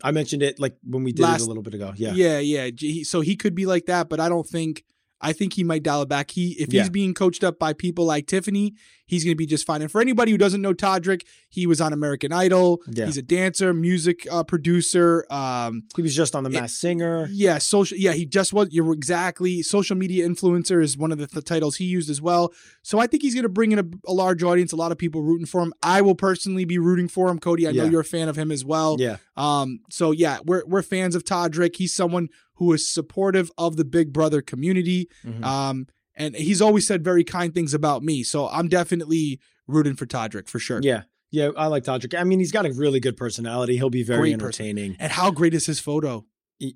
[0.02, 1.92] I mentioned it like when we did it a little bit ago.
[1.96, 2.12] Yeah.
[2.12, 3.02] Yeah, yeah.
[3.04, 4.84] So he could be like that, but I don't think.
[5.20, 6.30] I think he might dial it back.
[6.30, 6.82] He if Yeah.
[6.82, 9.82] he's being coached up by people like Tiffany, he's going to be just fine.
[9.82, 12.80] And for anybody who doesn't know Todrick, he was on American Idol.
[12.88, 13.06] Yeah.
[13.06, 15.26] He's a dancer, music uh, producer.
[15.28, 17.28] Um, He was just on The It- Masked Singer.
[17.32, 17.98] yeah, social.
[17.98, 18.68] Yeah, he just was.
[18.70, 19.60] You're exactly.
[19.62, 22.52] Social media influencer is one of the th- titles he used as well.
[22.82, 24.70] So I think he's going to bring in a, a large audience.
[24.70, 25.72] A lot of people rooting for him.
[25.82, 27.66] I will personally be rooting for him, Cody.
[27.66, 28.96] I know you're a fan of him as well.
[29.00, 29.16] Yeah.
[29.38, 31.76] Um, so yeah, we're we're fans of Todrick.
[31.76, 35.08] He's someone who is supportive of the Big Brother community.
[35.24, 35.44] Mhm.
[35.44, 38.24] Um, and he's always said very kind things about me.
[38.24, 40.80] So I'm definitely rooting for Todrick for sure.
[40.82, 41.02] Yeah.
[41.30, 41.50] Yeah.
[41.56, 42.18] I like Todrick.
[42.18, 43.76] I mean, he's got a really good personality.
[43.76, 44.66] He'll be very Great person.
[44.66, 44.96] entertaining.
[44.98, 46.26] And how great is his photo?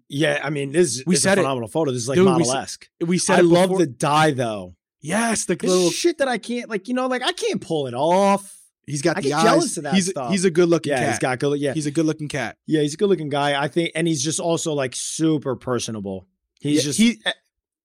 [0.09, 0.41] Yeah.
[0.45, 1.45] I mean, this We is said a it.
[1.45, 1.91] phenomenal photo.
[1.91, 2.89] This is like Dude, model esque.
[3.05, 4.77] We said I love before- the dye though.
[5.01, 5.91] yes, the little.
[5.91, 8.57] shit that I can't like, you know, like I can't pull it off.
[8.93, 9.45] He's got I the get eyes.
[9.45, 10.31] jealous of that he's stuff.
[10.31, 11.09] he's a good looking Yeah, cat.
[11.09, 11.59] he's got good.
[11.59, 12.59] Yeah, He's a good looking cat.
[12.67, 13.61] yeah, he's a good looking guy.
[13.61, 16.27] I think, and he's just also like super personable.
[16.61, 17.33] He's Yeah, just he- eh,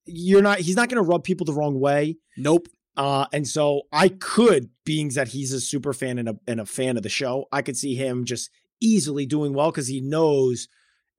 [0.06, 0.60] you're not.
[0.60, 2.18] He's not going to rub people the wrong way.
[2.38, 2.68] Nope.
[2.96, 6.66] Uh, and so I could, being that he's a super fan and a and a
[6.66, 8.50] fan of the show, I could see him just
[8.82, 10.68] easily doing well because he knows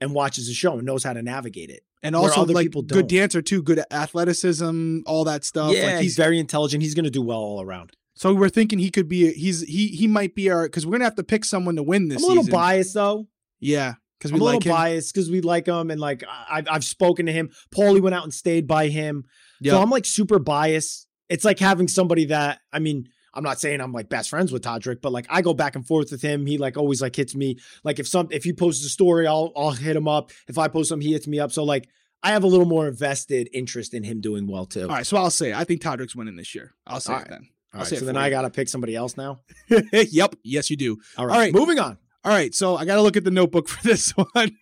[0.00, 1.82] and watches the show and knows how to navigate it.
[2.02, 3.10] And also other like people good don't.
[3.10, 5.72] dancer too, good athleticism, all that stuff.
[5.74, 6.82] yeah, like he's he's very intelligent.
[6.82, 7.92] He's going to do well all around.
[8.18, 11.04] So we're thinking he could be he's he he might be our because we're gonna
[11.04, 12.58] have to pick someone to win this I'm a little season.
[12.58, 13.28] biased though.
[13.60, 14.76] Yeah, because we I'm a like little him.
[14.76, 17.50] biased because we like him and like I've I've spoken to him.
[17.72, 19.22] Paulie went out and stayed by him.
[19.60, 19.74] Yeah.
[19.74, 21.06] So I'm like super biased.
[21.28, 24.62] It's like having somebody that I mean, I'm not saying I'm like best friends with
[24.62, 26.44] Todrick, but like I go back and forth with him.
[26.44, 27.58] He like always like hits me.
[27.84, 30.32] Like if some if he posts a story, I'll I'll hit him up.
[30.48, 31.52] If I post something, he hits me up.
[31.52, 31.88] So like
[32.24, 34.82] I have a little more invested interest in him doing well too.
[34.82, 36.74] All right, so I'll say I think Todrick's winning this year.
[36.84, 37.28] I'll say right.
[37.28, 37.48] then.
[37.74, 39.40] All right, so then I gotta pick somebody else now.
[39.92, 40.34] yep.
[40.42, 40.98] Yes, you do.
[41.16, 41.32] All right.
[41.34, 41.52] All right.
[41.52, 41.98] Moving on.
[42.24, 44.56] All right, so I got to look at the notebook for this one.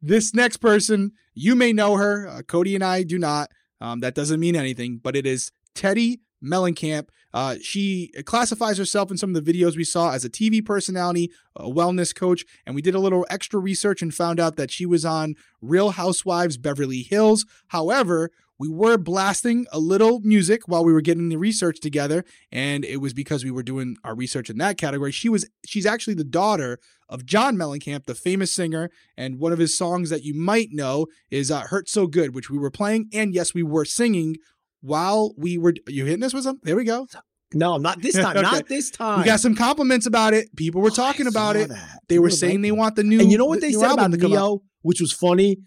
[0.00, 2.28] this next person, you may know her.
[2.28, 3.50] Uh, Cody and I do not.
[3.80, 7.08] Um, that doesn't mean anything, but it is Teddi Mellencamp.
[7.34, 11.30] Uh, she classifies herself in some of the videos we saw as a TV personality,
[11.56, 14.86] a wellness coach, and we did a little extra research and found out that she
[14.86, 17.46] was on Real Housewives Beverly Hills.
[17.68, 18.30] However,
[18.62, 22.98] we were blasting a little music while we were getting the research together, and it
[22.98, 25.10] was because we were doing our research in that category.
[25.10, 29.58] She was she's actually the daughter of John Mellencamp, the famous singer, and one of
[29.58, 33.08] his songs that you might know is uh, "Hurt So Good," which we were playing,
[33.12, 34.36] and yes, we were singing
[34.80, 35.74] while we were.
[35.88, 36.60] You hitting this with some?
[36.62, 37.06] There we go.
[37.54, 38.36] No, not this time.
[38.38, 38.42] Okay.
[38.42, 39.18] Not this time.
[39.18, 40.54] We got some compliments about it.
[40.56, 41.68] People were Oh, talking about it.
[41.68, 41.98] that.
[42.08, 43.20] They were saying they want the new.
[43.20, 44.36] And you know what the they said about to come out.
[44.36, 45.58] Ne-Yo, which was funny.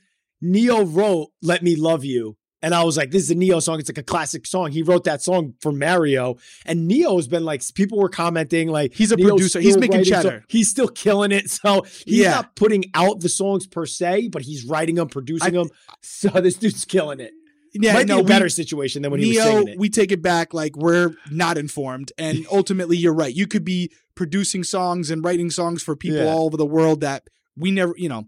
[0.41, 3.79] Ne-Yo wrote "Let Me Love You," and I was like, "This is a Ne-Yo song.
[3.79, 7.45] It's like a classic song." He wrote that song for Mario, and Ne-Yo has been
[7.45, 9.59] like, people were commenting like, He's a Ne-Yo's producer.
[9.61, 10.39] He's making writing cheddar.
[10.41, 11.45] so- he's still killing it.
[11.49, 12.31] So he's Yeah.
[12.31, 15.69] not putting out the songs per se, but he's writing them, producing I- them.
[16.01, 17.31] So this dude's killing it.
[17.77, 19.77] Yeah, Might no, be a we- better situation than when he was singing it.
[19.79, 20.53] we take it back.
[20.53, 23.35] Like we're not informed, and ultimately, you're right.
[23.35, 26.31] You could be producing songs and writing songs for people Yeah.
[26.31, 27.23] all over the world that
[27.57, 27.93] we never.
[27.97, 28.27] You know,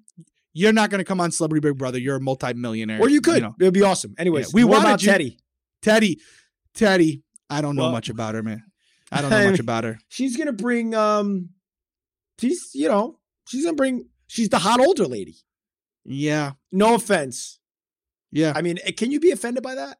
[0.57, 1.99] you're not going to come on Celebrity Big Brother.
[1.99, 3.41] You're a multimillionaire, or you could.
[3.43, 3.55] know.
[3.59, 4.15] It'd be awesome.
[4.17, 5.37] Anyways, Yeah, we wanted about you- Teddi.
[5.83, 6.19] Teddi,
[6.73, 7.21] Teddi.
[7.49, 8.63] I don't know Well- much about her, man.
[9.11, 9.99] I don't know I much about her.
[10.09, 10.93] She's gonna bring.
[10.93, 11.49] Um,
[12.39, 14.07] she's you know she's gonna bring.
[14.27, 15.35] She's the hot older lady.
[16.03, 17.59] Yeah, No offense.
[18.31, 18.51] yeah.
[18.55, 19.97] I mean, eh, can you be offended by that?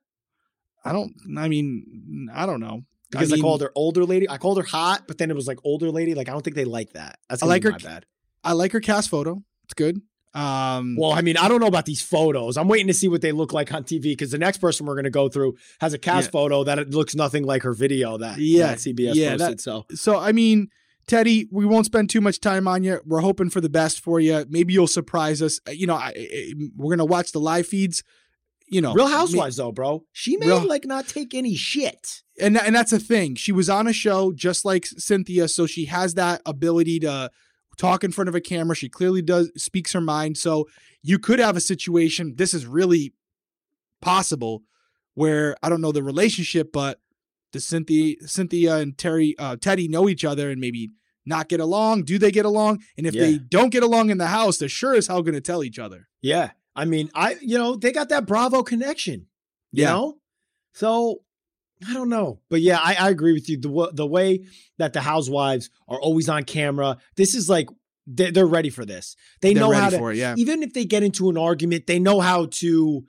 [0.84, 1.13] I don't.
[1.38, 2.84] I mean, I don't know.
[3.10, 4.30] Because I, mean, called her older lady.
[4.30, 6.13] I called her hot, but then it was like older lady.
[6.13, 7.20] Like I don't think they like that.
[7.30, 8.06] That's I like her- bad.
[8.43, 9.41] I like her cast photo.
[9.65, 10.02] It's good.
[10.38, 12.58] Um, Well, I mean, I don't know about these photos.
[12.58, 14.95] I'm waiting to see what they look like on TV because the next person we're
[14.95, 16.32] going to go through has a cast Yeah.
[16.32, 18.67] photo that it looks nothing like her video that, Yeah.
[18.67, 19.58] that CBS Yeah, posted.
[19.58, 20.67] that- so so I mean,
[21.08, 23.00] Teddi, we won't spend too much time on you.
[23.06, 24.45] We're hoping for the best for you.
[24.50, 25.60] Maybe you'll surprise us.
[25.67, 28.04] Uh, You know, I, I, we're gonna watch the live feeds.
[28.69, 32.21] You know, Real me- Housewives though, bro, she may Real- like not take any shit.
[32.39, 33.36] and and that's a thing.
[33.36, 37.32] She was on a show just like Cynthia, so she has that ability to
[37.77, 38.75] talk in front of a camera.
[38.75, 40.37] She clearly does speaks her mind.
[40.37, 40.67] So
[41.03, 42.33] you could have a situation.
[42.35, 43.13] This is really
[44.01, 44.63] possible
[45.15, 46.99] where I don't know the relationship, but
[47.51, 50.91] does Cynthia Cynthia and Terry uh, Teddi know each other and maybe
[51.25, 52.03] not get along?
[52.03, 52.83] Do they get along?
[52.97, 53.21] And if Yeah.
[53.23, 55.79] they don't get along in the house, they're sure as hell going to tell each
[55.79, 56.07] other.
[56.21, 59.27] Yeah, I mean, I you know they got that Bravo connection.
[59.71, 59.91] You Yeah.
[59.93, 60.17] know,
[60.73, 61.21] so
[61.87, 63.59] I don't know, but yeah, I, I agree with you.
[63.59, 64.45] The the way
[64.77, 67.67] that the housewives are always on camera, this is like
[68.07, 69.15] they're, they're ready for this.
[69.41, 70.15] They They're know how to it.
[70.15, 70.33] Yeah.
[70.37, 73.03] even if they get into an argument, they know how to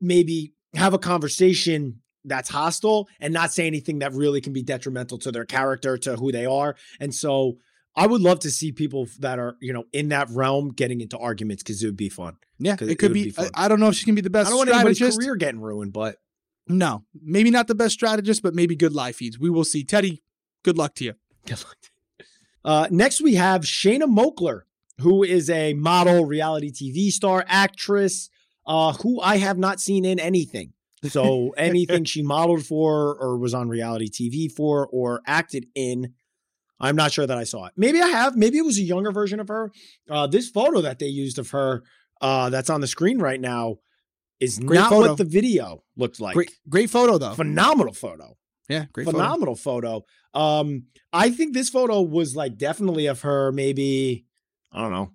[0.00, 5.18] maybe have a conversation that's hostile and not say anything that really can be detrimental
[5.18, 6.76] to their character, to who they are.
[6.98, 7.58] And so
[7.96, 11.16] I would love to see people that are, you know, in that realm getting into
[11.18, 12.36] arguments because it would be fun.
[12.58, 13.30] Yeah, It it could would be.
[13.30, 13.34] be.
[13.38, 15.34] I, I don't know if she can be the best I don't want anybody's career
[15.36, 16.16] getting ruined, but
[16.70, 19.38] No, maybe not the best strategist, but maybe good live feeds.
[19.38, 19.84] We will see.
[19.84, 20.20] Teddi,
[20.62, 21.14] good luck to you.
[21.46, 21.76] Good luck.
[22.64, 24.62] Uh, next, we have Shanna Moakler,
[25.00, 28.30] who is a model, reality TV star, actress,
[28.66, 30.72] uh, who I have not seen in anything.
[31.08, 36.14] So anything she modeled for, or was on reality TV for, or acted in,
[36.78, 37.72] I'm not sure that I saw it.
[37.76, 38.36] Maybe I have.
[38.36, 39.72] Maybe it was a younger version of her.
[40.08, 41.82] Uh, this photo that they used of her,
[42.20, 43.78] uh, that's on the screen right now,
[44.40, 45.08] is Great not photo.
[45.10, 46.34] what the video looked like.
[46.34, 47.34] great, great photo though.
[47.34, 48.36] Phenomenal photo
[48.68, 50.04] Yeah, great phenomenal photo.
[50.34, 54.24] Um, I think this photo was like definitely of her, maybe
[54.72, 55.12] I don't know,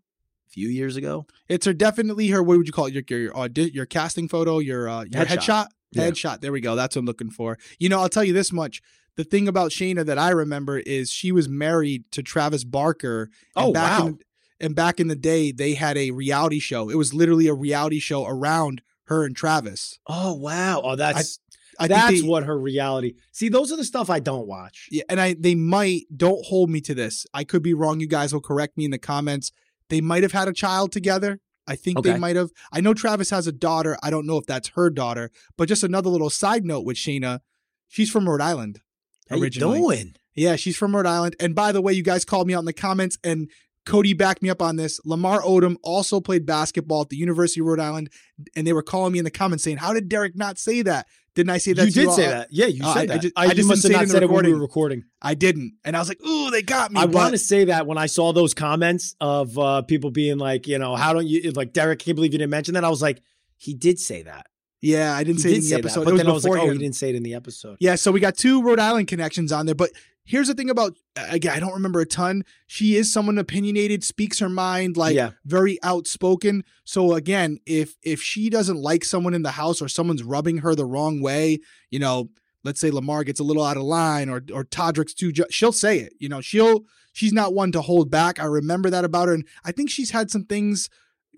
[0.48, 1.26] a few years ago.
[1.48, 2.44] It's her definitely her.
[2.44, 2.94] What would you call it?
[2.94, 5.38] Your your audi- your casting photo, your uh, your Headshot.
[5.38, 6.10] headshot, Yeah.
[6.10, 6.42] headshot.
[6.42, 6.76] There we go.
[6.76, 7.58] That's what I'm looking for.
[7.80, 8.82] You know, I'll tell you this much.
[9.16, 13.30] The thing about Shanna that I remember is she was married to Travis Barker.
[13.56, 14.08] Oh, back wow.
[14.08, 14.20] In,
[14.60, 16.90] and back in the day, they had a reality show.
[16.90, 20.00] It was literally a reality show around her and Travis.
[20.08, 20.82] Oh wow!
[20.84, 21.40] Oh, that's
[21.80, 23.14] I that's think they, what her reality.
[23.32, 24.88] See, those are the stuff I don't watch.
[24.92, 27.26] Yeah, and I they might don't hold me to this.
[27.34, 28.00] I could be wrong.
[28.00, 29.52] You guys will correct me in the comments.
[29.90, 31.40] They might have had a child together.
[31.68, 32.52] I think they might have.
[32.72, 33.98] I know Travis has a daughter.
[34.04, 35.32] I don't know if that's her daughter.
[35.58, 37.42] But just another little side note with Shanna,
[37.88, 38.82] she's from Rhode Island.
[39.30, 39.80] How you originally.
[39.80, 40.16] doing?
[40.36, 41.36] Yeah, she's from Rhode Island.
[41.40, 43.50] And by the way, you guys called me out in the comments, and
[43.86, 45.00] Cody backed me up on this.
[45.06, 48.10] Lamar Odom also played basketball at the University of Rhode Island,
[48.56, 51.06] and they were calling me in the comments saying, "How did Derrick not say that?
[51.36, 52.48] Didn't I say that?" you did all?" say that.
[52.52, 53.22] Yeah, you Uh, said I- I that.
[53.22, 54.60] just- I, I just must didn't have it not in said it when we were
[54.60, 55.04] recording.
[55.22, 57.86] I didn't, and I was like, "Ooh, they got me." I want to say that
[57.86, 61.52] when I saw those comments of uh, people being like, you know, how don't you
[61.52, 62.00] like Derrick?
[62.00, 62.84] Can't believe you didn't mention that.
[62.84, 63.22] I was like,
[63.58, 64.48] he did say that.
[64.82, 66.00] Yeah, I didn't He say it in the episode.
[66.02, 67.34] that, but it was then I was like, oh, he didn't say it in the
[67.34, 67.78] episode.
[67.80, 69.90] Yeah, so we got two Rhode Island connections on there, but
[70.26, 70.98] here's the thing about
[71.30, 72.44] again, I don't remember a ton.
[72.68, 76.64] She is someone opinionated, speaks her mind, like yeah, very outspoken.
[76.84, 80.76] So again, if if she doesn't like someone in the house or someone's rubbing her
[80.76, 81.60] the wrong way,
[81.90, 82.30] you know,
[82.64, 85.72] let's say Lamar gets a little out of line or or Todrick's too, ju- she'll
[85.72, 86.14] say it.
[86.20, 88.40] You know, she'll she's not one to hold back.
[88.40, 90.90] I remember that about her, and I think she's had some things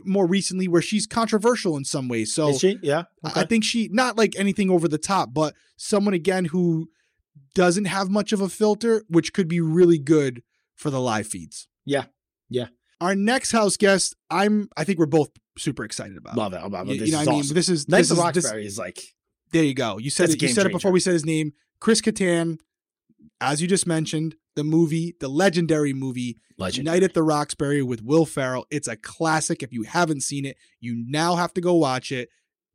[0.06, 2.34] more recently where she's controversial in some ways.
[2.34, 2.78] So is she?
[2.84, 6.90] Yeah, I- I think she not like anything over the top, but someone again who
[7.56, 10.44] doesn't have much of a filter, which could be really good
[10.76, 11.68] for the live feeds.
[11.86, 12.06] Yeah.
[12.50, 12.68] Yeah.
[13.02, 16.36] Our next house guest, I'm I think we're both super excited about.
[16.38, 16.62] love it.
[16.64, 16.94] Oh, love it.
[16.94, 17.54] You, This you know is what I mean?
[17.54, 19.00] This is Knights this of is Roxbury this, is like
[19.52, 19.98] there you go.
[19.98, 21.54] You said it, you said it before we said his name.
[21.80, 22.58] Chris Kattan.
[23.40, 26.86] as you just mentioned, the movie, the legendary movie, Legend.
[26.86, 28.66] Night at the Roxbury with Will Ferrell.
[28.72, 29.62] It's a classic.
[29.62, 32.30] If you haven't seen it, you now have to go watch it.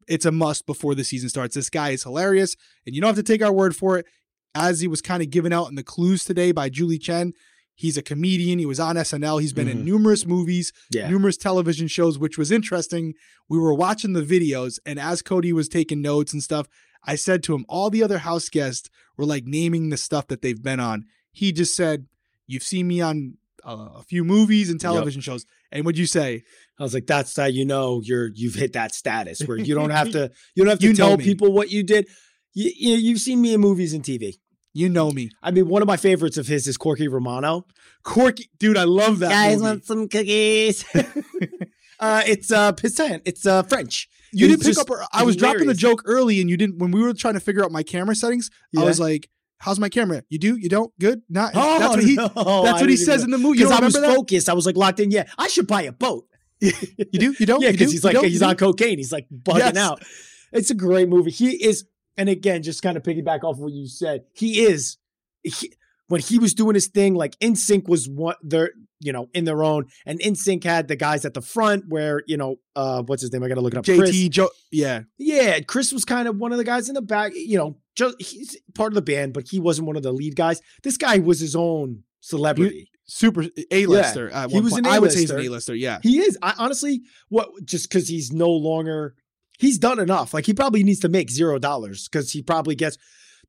[0.06, 1.56] It's a must before the season starts.
[1.56, 4.06] This guy is hilarious, and you don't have to take our word for it.
[4.54, 7.32] As he was kind of given out in the clues today by Julie Chen,
[7.74, 8.58] he's a comedian.
[8.58, 9.38] He was on SNL.
[9.38, 9.84] He's been in Mhm.
[9.84, 11.08] numerous movies, Yeah.
[11.08, 13.14] numerous television shows, which was interesting.
[13.48, 16.68] We were watching the videos, and as Cody was taking notes and stuff,
[17.04, 20.42] I said to him, all the other house guests were like naming the stuff that
[20.42, 21.06] they've been on.
[21.32, 22.06] He just said,
[22.46, 25.46] You've seen me on uh, a few movies and television shows.
[25.70, 26.42] And what'd you say?
[26.78, 29.90] I was like, that's how you know you're you've hit that status where you don't
[29.90, 32.08] have to you don't have to You tell people what you did.
[32.52, 34.34] You, you you've seen me in movies and TV.
[34.74, 35.30] You know me.
[35.42, 37.66] I mean, one of my favorites of his is Corky Romano.
[38.02, 39.30] Corky, dude, I love that.
[39.30, 39.64] Guys movie.
[39.64, 40.84] Want some cookies?
[42.00, 43.20] uh, it's uh, Pistan.
[43.24, 44.08] It's uh, French.
[44.32, 44.90] You It's didn't pick up.
[44.90, 46.78] Our, I was dropping the joke early, and you didn't.
[46.78, 49.90] When we were trying to figure out my camera settings, I was like, "How's my
[49.90, 50.22] camera?
[50.30, 50.56] You do?
[50.56, 50.90] You don't?
[50.98, 51.20] Good?
[51.28, 51.52] Not?
[51.54, 52.14] Oh, that's what he.
[52.44, 53.58] no, that's what he says even in the movie.
[53.58, 54.06] Because I was that?
[54.16, 54.48] focused.
[54.48, 55.10] I was like locked in.
[55.10, 56.24] Yeah, I should buy a boat.
[56.60, 56.72] You
[57.12, 57.34] do?
[57.38, 57.60] You don't?
[57.60, 58.96] Yeah, because he's like he's on cocaine.
[58.96, 59.76] He's like bugging Yes.
[59.76, 60.02] out.
[60.50, 61.30] It's a great movie.
[61.30, 61.84] He is,
[62.16, 64.24] and again, just kind of piggyback off what you said.
[64.32, 64.98] He is.
[65.42, 65.72] He,
[66.08, 69.62] when he was doing his thing, like NSYNC was one their, you know, in their
[69.64, 73.32] own, and NSYNC had the guys at the front where, you know, uh, what's his
[73.32, 73.42] name?
[73.42, 73.84] I gotta look it up.
[73.86, 74.10] Chris.
[74.10, 74.50] JT Joe.
[74.70, 77.78] Yeah, Yeah, Chris was kind of one of the guys in the back, you know,
[77.96, 80.60] just he's part of the band, but he wasn't one of the lead guys.
[80.82, 82.90] This guy was his own celebrity.
[83.06, 84.30] super A lister.
[84.30, 84.86] at He was point.
[84.86, 85.74] an I would say he's an A lister.
[85.74, 85.98] Yeah.
[86.02, 86.38] He is.
[86.42, 89.14] I honestly, what just because he's no longer,
[89.58, 90.32] he's done enough.
[90.34, 92.98] Like he probably needs to make zero dollars because he probably gets,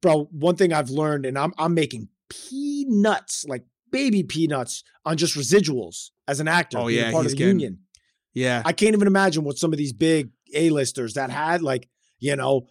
[0.01, 0.25] bro.
[0.31, 6.09] One thing I've learned, and I'm I'm making peanuts, like baby peanuts, on just residuals
[6.27, 6.77] as an actor.
[6.79, 7.79] Oh, yeah, part he's of the getting- union.
[8.35, 8.63] Yeah.
[8.65, 11.87] I can't even imagine what some of these big A-listers that had like,
[12.17, 12.65] you know,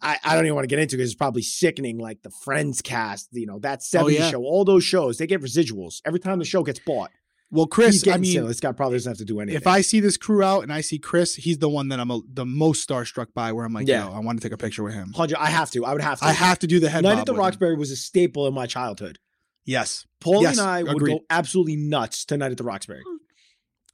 [0.00, 1.98] I, I don't even want to get into because it's probably sickening.
[1.98, 4.30] Like the Friends cast, you know, that 70s Oh, yeah.
[4.30, 7.10] show, all those shows, they get residuals every time the show gets bought.
[7.52, 9.56] Well, Chris, I mean, this guy probably doesn't have to do anything.
[9.60, 12.10] if I see this crew out and I see Chris, he's the one that I'm
[12.10, 13.52] a, the most starstruck by.
[13.52, 14.06] Where I'm like, Yeah.
[14.08, 15.12] yo, I want to take a picture with him.
[15.14, 15.84] hundred, I have to.
[15.84, 16.26] I would have to.
[16.26, 17.44] I have to do the head Night at the with him.
[17.44, 19.18] Roxbury was a staple in my childhood.
[19.64, 20.06] Yes.
[20.22, 23.02] Paulie Yes, and I would go absolutely nuts tonight at the Roxbury.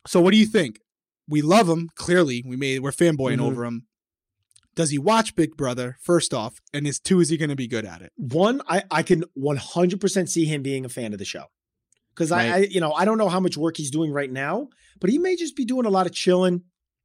[0.07, 0.81] So what do you think?
[1.29, 1.89] We love him.
[1.97, 3.43] Clearly, we made we're fanboying Mhm.
[3.51, 3.87] over him.
[4.75, 6.61] Does he watch Big Brother first off?
[6.75, 8.13] And is two, is he going to be good at it?
[8.17, 11.47] One, I, I can 100% see him being a fan of the show.
[12.17, 14.69] Because I, I, you know, I don't know how much work he's doing right now,
[15.01, 16.63] but he may just be doing a lot of chilling,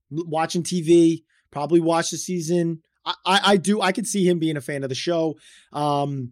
[0.10, 2.82] watching TV, probably watch the season.
[3.06, 5.36] I, I, I do, I could see him being a fan of the show.
[5.74, 6.32] Um,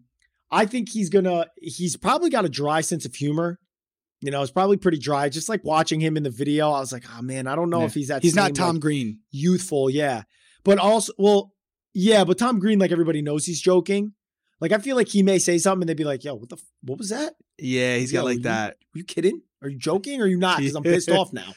[0.49, 3.59] I think he's gonna, he's probably got a dry sense of humor.
[4.21, 5.29] You know, it's probably pretty dry.
[5.29, 7.79] Just like watching him in the video, I was like, oh man, I don't know
[7.81, 7.85] Yeah.
[7.85, 8.23] if he's that.
[8.23, 9.19] He's not Tom like, Green.
[9.31, 10.23] youthful, yeah.
[10.63, 11.53] But also, well,
[11.93, 14.13] yeah, but Tom Green, like everybody knows he's joking.
[14.61, 16.55] Like I feel like he may say something and they'd be like, "Yo, what the,
[16.57, 17.33] f- what was that?
[17.57, 18.73] Yeah, he's got like you- that.
[18.73, 19.41] Are you kidding?
[19.61, 20.21] Are you joking?
[20.21, 20.57] Or are you not?
[20.59, 21.53] Because I'm pissed off now."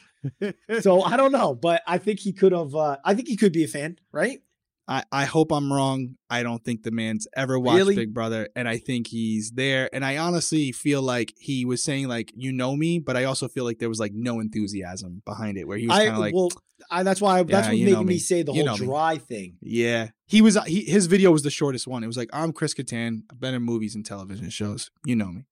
[0.81, 2.73] So I don't know, but I think he could have.
[2.73, 4.39] Uh, I think he could be a fan, right?
[4.87, 6.17] I, I hope I'm wrong.
[6.29, 7.95] I don't think the man's ever watched Really?
[7.95, 9.89] Big Brother, and I think he's there.
[9.93, 13.47] And I honestly feel like he was saying like, "You know me," but I also
[13.47, 16.19] feel like there was like no enthusiasm behind it, where he was I kind of
[16.19, 16.49] like, well,
[16.91, 18.17] I, that's why that's Yeah, what making me me.
[18.19, 18.85] say the You whole know me.
[18.87, 19.57] dry thing.
[19.61, 22.03] "Yeah." He was he, his video was the shortest one.
[22.03, 23.21] It was like, "I'm Chris Kattan.
[23.31, 24.91] I've been in movies and television shows.
[25.05, 25.45] You know me."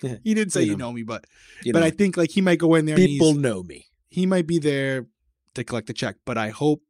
[0.24, 1.24] he didn't say You you know know me, but
[1.66, 2.96] but know, I think like he might go in there.
[2.96, 3.86] and people know me.
[4.08, 5.06] he might be there
[5.54, 6.82] to collect the check, but I hope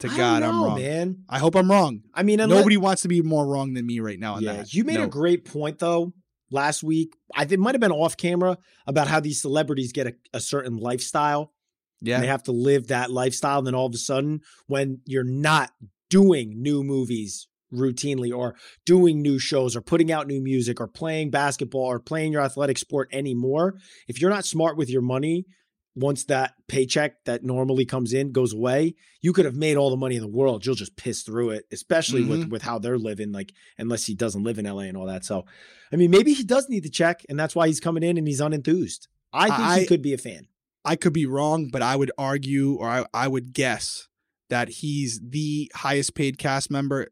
[0.00, 0.78] to I God don't I'm wrong.
[0.78, 1.24] man.
[1.28, 2.02] I hope I'm wrong.
[2.14, 4.74] I mean, unless, Nobody wants to be more wrong than me right now yeah, that.
[4.74, 5.04] you made No.
[5.04, 6.12] a great point though
[6.50, 7.14] last week.
[7.34, 10.40] I think it might have been off camera about how these celebrities get a, a
[10.40, 11.52] certain lifestyle.
[12.00, 12.20] yeah.
[12.20, 13.58] they have to live that lifestyle.
[13.58, 15.70] And then all of a sudden, when you're not
[16.08, 21.30] doing new movies routinely or doing new shows or putting out new music or playing
[21.30, 23.74] basketball or playing your athletic sport anymore,
[24.08, 25.44] if you're not smart with your money,
[25.94, 29.96] once that paycheck that normally comes in goes away, you could have made all the
[29.96, 30.64] money in the world.
[30.64, 32.50] You'll just piss through it, especially with mm-hmm.
[32.50, 33.32] with how they're living.
[33.32, 35.24] Like, unless he doesn't live in LA and all that.
[35.24, 35.44] So,
[35.92, 38.26] I mean, maybe he does need the check, and that's why he's coming in and
[38.26, 39.08] he's unenthused.
[39.32, 40.46] I think I- he could be a fan.
[40.84, 44.08] I could be wrong, but I would argue or I, I would guess
[44.48, 47.08] that he's the highest paid cast member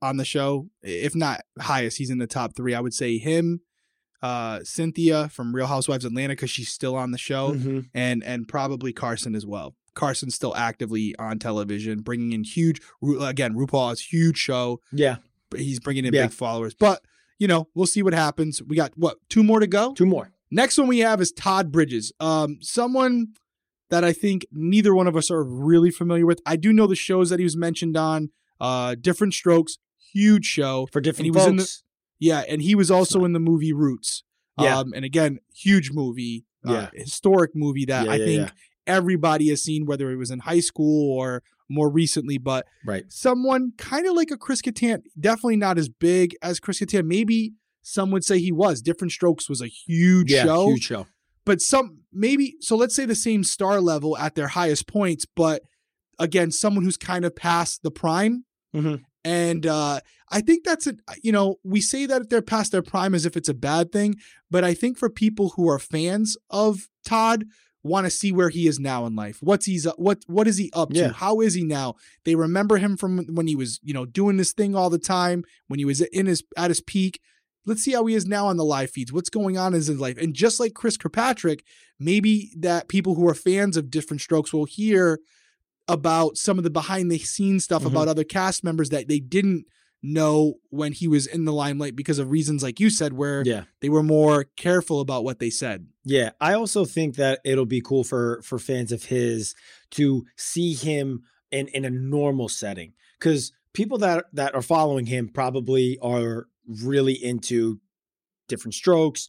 [0.00, 0.68] on the show.
[0.82, 2.74] If not highest, he's in the top three.
[2.74, 3.60] I would say him,
[4.22, 7.86] uh, Cynthia from Real Housewives Atlanta, because she's still on the show, Mhm.
[7.94, 9.74] and and probably Carson as well.
[9.94, 12.80] Carson's still actively on television, bringing in huge.
[13.20, 14.80] Again, RuPaul has huge show.
[14.92, 15.16] Yeah,
[15.50, 16.24] but He's bringing in Yeah.
[16.26, 17.02] big followers, but
[17.38, 18.62] you know we'll see what happens.
[18.62, 19.94] We got what two more to go.
[19.94, 20.32] two more.
[20.50, 22.12] Next one we have is Todd Bridges.
[22.20, 23.28] Um, someone
[23.90, 26.40] that I think neither one of us are really familiar with.
[26.46, 28.30] I do know the shows that he was mentioned on.
[28.60, 29.78] Uh, Diff'rent Strokes,
[30.12, 30.86] huge show.
[30.92, 31.82] for different he was in the- folks.
[32.18, 34.22] Yeah, and he was also in the movie Roots.
[34.60, 34.78] Yeah.
[34.78, 36.90] Um, and again, huge movie, uh, Yeah.
[36.94, 38.50] historic movie that Yeah, I yeah, think
[38.86, 42.38] everybody has seen, whether it was in high school or more recently.
[42.38, 43.04] But Right.
[43.08, 47.06] someone kind of like a Chris Kattan, definitely not as big as Chris Kattan.
[47.06, 47.52] Maybe
[47.82, 48.82] some would say he was.
[48.82, 51.06] Diff'rent Strokes was a huge Yeah, show, huge show.
[51.44, 52.74] but some maybe so.
[52.76, 55.62] Let's say the same star level at their highest points, but
[56.18, 58.44] again, someone who's kind of past the prime.
[58.74, 59.04] Mhm.
[59.24, 60.00] And uh,
[60.30, 63.36] I think that's a you know we say that they're past their prime as if
[63.36, 64.16] it's a bad thing,
[64.50, 67.44] but I think for people who are fans of Todd
[67.82, 69.38] want to see where he is now in life.
[69.40, 70.98] What's he's what what is he up to?
[70.98, 71.12] Yeah.
[71.12, 71.94] How is he now?
[72.24, 75.44] They remember him from when he was you know doing this thing all the time
[75.68, 77.20] when he was in his at his peak.
[77.66, 79.12] Let's see how he is now on the live feeds.
[79.12, 80.16] What's going on in his life?
[80.16, 81.64] And just like Chris Kirkpatrick,
[81.98, 85.20] maybe that people who are fans of different strokes will hear
[85.88, 87.86] about some of the behind the scenes stuff Mhm.
[87.88, 89.64] about other cast members that they didn't
[90.02, 93.64] know when he was in the limelight because of reasons like you said where Yeah.
[93.80, 95.88] they were more careful about what they said.
[96.04, 99.54] Yeah, I also think that it'll be cool for for fans of his
[99.92, 105.28] to see him in in a normal setting because people that that are following him
[105.28, 107.80] probably are really into
[108.48, 109.28] different strokes.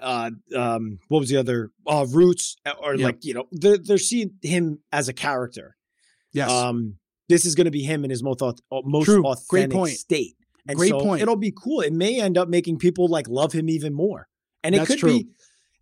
[0.00, 1.70] Uh, um, what was the other?
[1.86, 3.04] Uh, roots or Yep.
[3.04, 5.76] like you know they're they're seeing him as a character.
[6.32, 6.50] Yes.
[6.50, 6.96] Um,
[7.28, 8.52] this is going to be him in his most uh,
[8.84, 9.22] most True.
[9.24, 9.92] authentic Great point.
[9.92, 10.36] state.
[10.68, 11.22] And Great so point.
[11.22, 11.80] It'll be cool.
[11.80, 14.28] It may end up making people like love him even more.
[14.62, 15.18] And it That's could true.
[15.20, 15.28] be,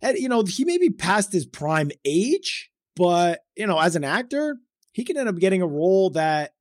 [0.01, 4.03] and you know, he may be past his prime age, but you know, as an
[4.03, 4.57] actor,
[4.93, 6.53] he could end up getting a role that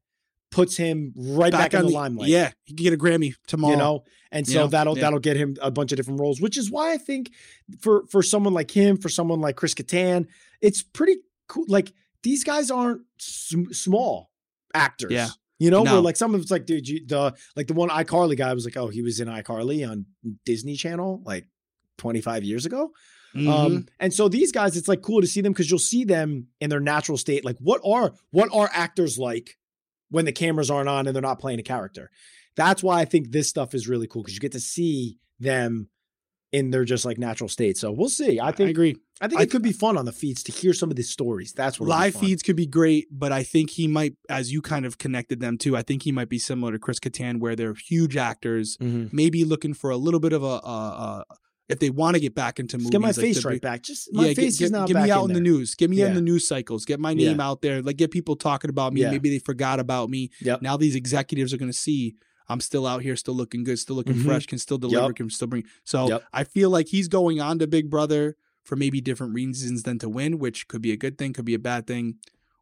[0.50, 2.28] puts him right back, in on the limelight.
[2.28, 3.72] Yeah, he can get a Grammy tomorrow.
[3.74, 5.02] You know, and so Yeah, that'll yeah.
[5.02, 7.30] that'll get him a bunch of different roles, which is why I think
[7.80, 10.26] for for someone like him, for someone like Chris Kattan,
[10.60, 11.16] it's pretty
[11.46, 11.66] cool.
[11.68, 11.92] Like
[12.22, 14.30] these guys aren't sm- small
[14.74, 15.12] actors.
[15.12, 15.28] Yeah.
[15.58, 15.94] You know, No.
[15.94, 18.64] where like some of it's like, dude, you, the like the one iCarly guy was
[18.64, 20.06] like, oh, he was in iCarly on
[20.44, 21.46] Disney Channel like
[21.98, 22.90] 25 years ago.
[23.34, 23.48] Mhm.
[23.48, 26.46] Um, and so these guys, it's like cool to see them because you'll see them
[26.60, 27.44] in their natural state.
[27.44, 29.58] Like, what are what are actors like
[30.10, 32.10] when the cameras aren't on and they're not playing a character?
[32.56, 35.88] That's why I think this stuff is really cool because you get to see them
[36.52, 37.76] in their just like natural state.
[37.76, 38.38] So we'll see.
[38.40, 38.96] I I think agree.
[39.20, 41.10] I think I- it could be fun on the feeds to hear some of these
[41.10, 41.52] stories.
[41.52, 44.86] That's what Live feeds could be great, but I think he might, as you kind
[44.86, 47.74] of connected them to, I think he might be similar to Chris Kattan, where they're
[47.74, 49.08] huge actors, Mm-hmm.
[49.14, 51.22] maybe looking for a little bit of a, uh, uh,
[51.68, 52.90] if they want to get back into movies.
[52.92, 53.82] Get my like face the right back.
[53.82, 55.74] Just my yeah, face get, is not get me out in in, the news.
[55.74, 56.86] Get me in the news cycles.
[56.86, 57.82] Get my name out there.
[57.82, 59.02] Like get people talking about me.
[59.02, 59.10] Yeah.
[59.10, 60.30] Maybe they forgot about me.
[60.40, 60.62] Yep.
[60.62, 62.14] Now these executives are going to see
[62.48, 64.24] I'm still out here, still looking good, still looking Mhm.
[64.24, 65.16] fresh, can still deliver, Yep.
[65.16, 65.64] can still bring.
[65.84, 66.24] So Yep.
[66.32, 70.08] I feel like he's going on to Big Brother for maybe different reasons than to
[70.08, 72.16] win, which could be a good thing, could be a bad thing.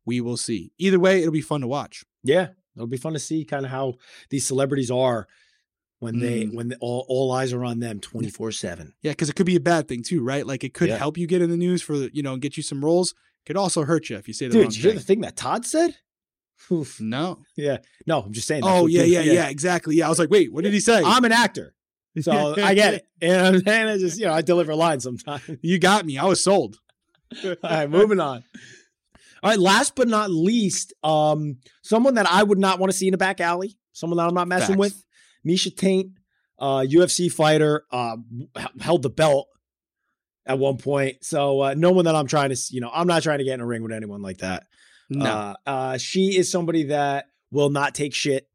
[0.05, 0.73] We will see.
[0.79, 2.05] Either way, it'll be fun to watch.
[2.23, 3.95] Yeah, it'll be fun to see kind of how
[4.31, 5.27] these celebrities are
[5.99, 6.55] when they Mm.
[6.55, 8.93] when all, all eyes are on them 24/7.
[9.03, 10.47] Yeah, because it could be a bad thing too, right?
[10.47, 10.99] Like it could Yeah.
[10.99, 13.15] help you get in the news for you know and get you some roles.
[13.47, 15.21] Could also hurt you if you say the wrong Dude, did you hear the thing
[15.23, 15.97] that Todd said?
[16.71, 17.01] Oof.
[17.01, 17.39] no.
[17.57, 17.79] Yeah.
[18.07, 18.63] No, I'm just saying.
[18.65, 19.97] Oh what yeah, yeah, yeah, exactly.
[19.97, 21.03] Yeah, I was like, wait, what did he say?
[21.05, 21.75] I'm an actor,
[22.21, 23.09] so I get it.
[23.21, 25.43] And, and I just, you know, I deliver lines sometimes.
[25.63, 26.19] You got me.
[26.19, 26.77] I was sold.
[27.45, 28.45] All right, moving on.
[29.43, 33.09] All right, last but not least, um, someone that I would not want to see
[33.09, 34.79] in a back alley, someone that I'm not messing Facts.
[34.79, 35.05] with,
[35.47, 36.11] Miesha Tate,
[36.59, 38.17] uh, UFC fighter, uh,
[38.81, 39.49] held the belt
[40.47, 41.25] at one point.
[41.25, 43.55] So uh, no one that I'm trying to, you know, I'm not trying to get
[43.55, 44.65] in a ring with anyone like that.
[45.11, 45.25] No.
[45.25, 48.49] Uh, uh, she is somebody that will not take shit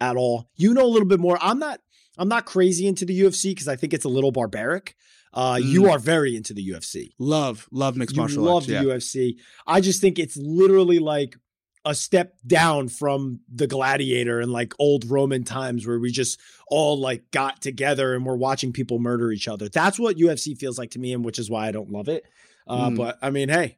[0.00, 0.48] at all.
[0.56, 1.38] You know a little bit more.
[1.40, 1.80] I'm not.
[2.18, 4.94] I'm not crazy into the UFC because I think it's a little barbaric.
[5.34, 5.90] Uh, You Mm.
[5.90, 7.10] are very into the UFC.
[7.18, 8.66] love, love mixed You martial love arts.
[8.68, 8.82] the Yeah.
[8.84, 9.36] UFC.
[9.66, 11.36] I just think it's literally like
[11.84, 16.98] a step down from the gladiator and like old Roman times where we just all
[16.98, 19.68] like got together and we're watching people murder each other.
[19.68, 22.24] That's what UFC feels like to me, and which is why I don't love it.
[22.66, 22.96] Uh, Mm.
[22.96, 23.76] But I mean, hey,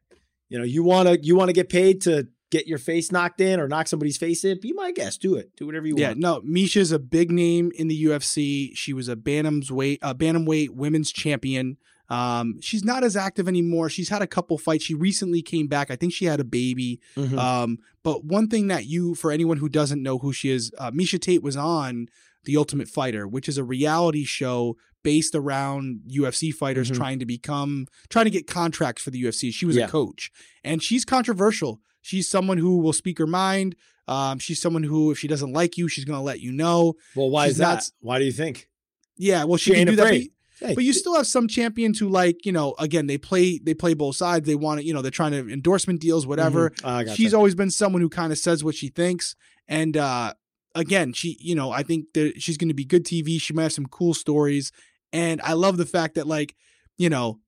[0.49, 3.69] you know, you wanna you wanna get paid to get your face knocked in or
[3.69, 4.59] knock somebody's face in?
[4.61, 5.21] Be my guest.
[5.21, 5.51] Do it.
[5.57, 6.19] Do whatever you Yeah, want.
[6.19, 6.29] Yeah.
[6.29, 8.75] No, Miesha's a big name in the UFC.
[8.75, 11.77] She was a bantam's weight, uh, bantamweight women's champion.
[12.09, 13.91] Um, she's not as active anymore.
[13.91, 14.85] She's had a couple fights.
[14.85, 15.91] She recently came back.
[15.91, 17.01] I think she had a baby.
[17.19, 17.37] Mhm.
[17.37, 20.91] Um, but one thing that you, for anyone who doesn't know who she is, uh,
[20.91, 22.09] Miesha Tate was on
[22.45, 26.97] The Ultimate Fighter, which is a reality show based around UFC fighters Mhm.
[26.97, 29.51] trying to become, trying to get contracts for the UFC.
[29.53, 29.85] She was Yeah.
[29.87, 30.31] a coach,
[30.65, 31.81] and she's controversial.
[32.03, 33.77] She's someone who will speak her mind.
[34.07, 36.95] Um, she's someone who, if she doesn't like you, she's going to let you know.
[37.15, 37.75] well, why she's is that?
[37.75, 38.69] not- why do you think?
[39.17, 40.05] Yeah, well, she, She can do that.
[40.11, 40.23] but-
[40.61, 43.75] Hey, but you still have some champions who like you know again they play they
[43.75, 46.85] play both sides they want to you know they're trying to endorsement deals whatever Mhm.
[46.85, 47.17] I gotcha.
[47.17, 49.37] she's always been someone who kind of says what she thinks
[49.69, 50.35] and uh
[50.79, 53.41] again, she, you know, I think that she's going to be good TV.
[53.41, 54.73] She might have some cool stories,
[55.13, 56.55] and I love the fact that like,
[56.97, 57.41] you know,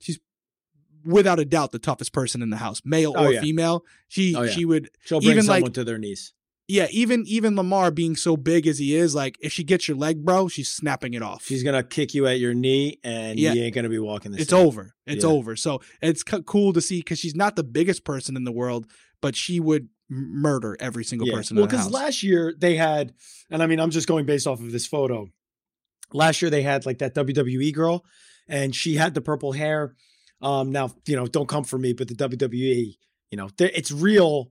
[0.00, 0.18] she's
[1.04, 3.40] without a doubt the toughest person in the house, male Oh, or yeah.
[3.40, 3.84] female.
[4.08, 4.50] She Oh, yeah.
[4.52, 6.32] she would She'll bring Even, someone like- to their knees.
[6.66, 9.96] yeah, even even Lamar being so big as he is, like if she gets your
[9.96, 11.44] leg, bro, she's snapping it off.
[11.46, 13.52] She's gonna kick you at your knee, and Yeah.
[13.54, 14.94] you ain't gonna be walking the it's over.
[15.06, 15.30] It's Yeah.
[15.30, 15.56] over.
[15.56, 18.86] So it's co- cool to see because she's not the biggest person in the world,
[19.22, 21.34] but she would murder every single Yeah.
[21.34, 23.12] person Well, because last year they had,
[23.50, 25.28] and I mean, I'm just going based off of this photo.
[26.12, 28.04] Last year they had like that WWE girl,
[28.48, 29.94] and she had the purple hair.
[30.40, 32.96] Um, now you know, don't come for me, but the WWE,
[33.30, 34.50] you know, it's real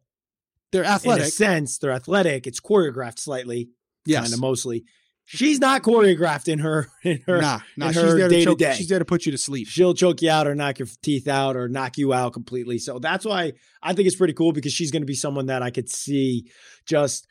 [0.71, 1.33] They're in a athletic.
[1.33, 1.77] sense.
[1.79, 2.45] They're athletic.
[2.45, 3.69] It's choreographed slightly,
[4.05, 4.21] Yes.
[4.23, 4.83] kind of mostly.
[5.29, 7.41] She's not choreographed in her in her.
[7.41, 7.87] Nah, nah.
[7.87, 8.61] She's her there to choke.
[8.75, 9.67] She's there to put you to sleep.
[9.67, 12.77] She'll choke you out or knock your teeth out or knock you out completely.
[12.79, 13.53] So that's why
[13.83, 16.49] I think it's pretty cool because she's going to be someone that I could see
[16.85, 17.27] just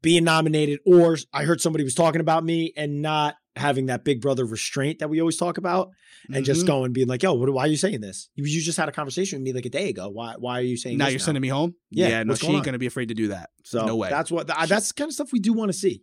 [0.00, 0.80] being nominated.
[0.86, 4.98] Or I heard somebody was talking about me and not having that big brother restraint
[5.00, 5.90] that we always talk about
[6.32, 6.66] and just Mhm.
[6.66, 8.28] going being like, yo, what, why are you saying this?
[8.34, 10.08] You, you just had a conversation with me like a day ago.
[10.08, 11.74] Why, why are you saying now you're sending me home.
[11.90, 12.64] Yeah, no, what's she going ain't on?
[12.64, 13.50] gonna be afraid to do that.
[13.64, 14.08] So no way.
[14.08, 16.02] that's what, that's the kind of stuff we do want to see.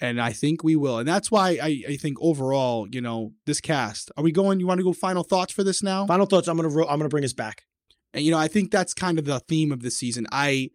[0.00, 0.98] And I think we will.
[0.98, 4.10] And that's why I, I think overall, you know, this cast.
[4.16, 4.60] Are we going?
[4.60, 6.06] You want to go final thoughts for this now?
[6.06, 6.48] Final thoughts.
[6.48, 7.64] I'm going to, I'm to bring us back.
[8.12, 10.26] And you know, I think that's kind of the theme of the season.
[10.30, 10.70] I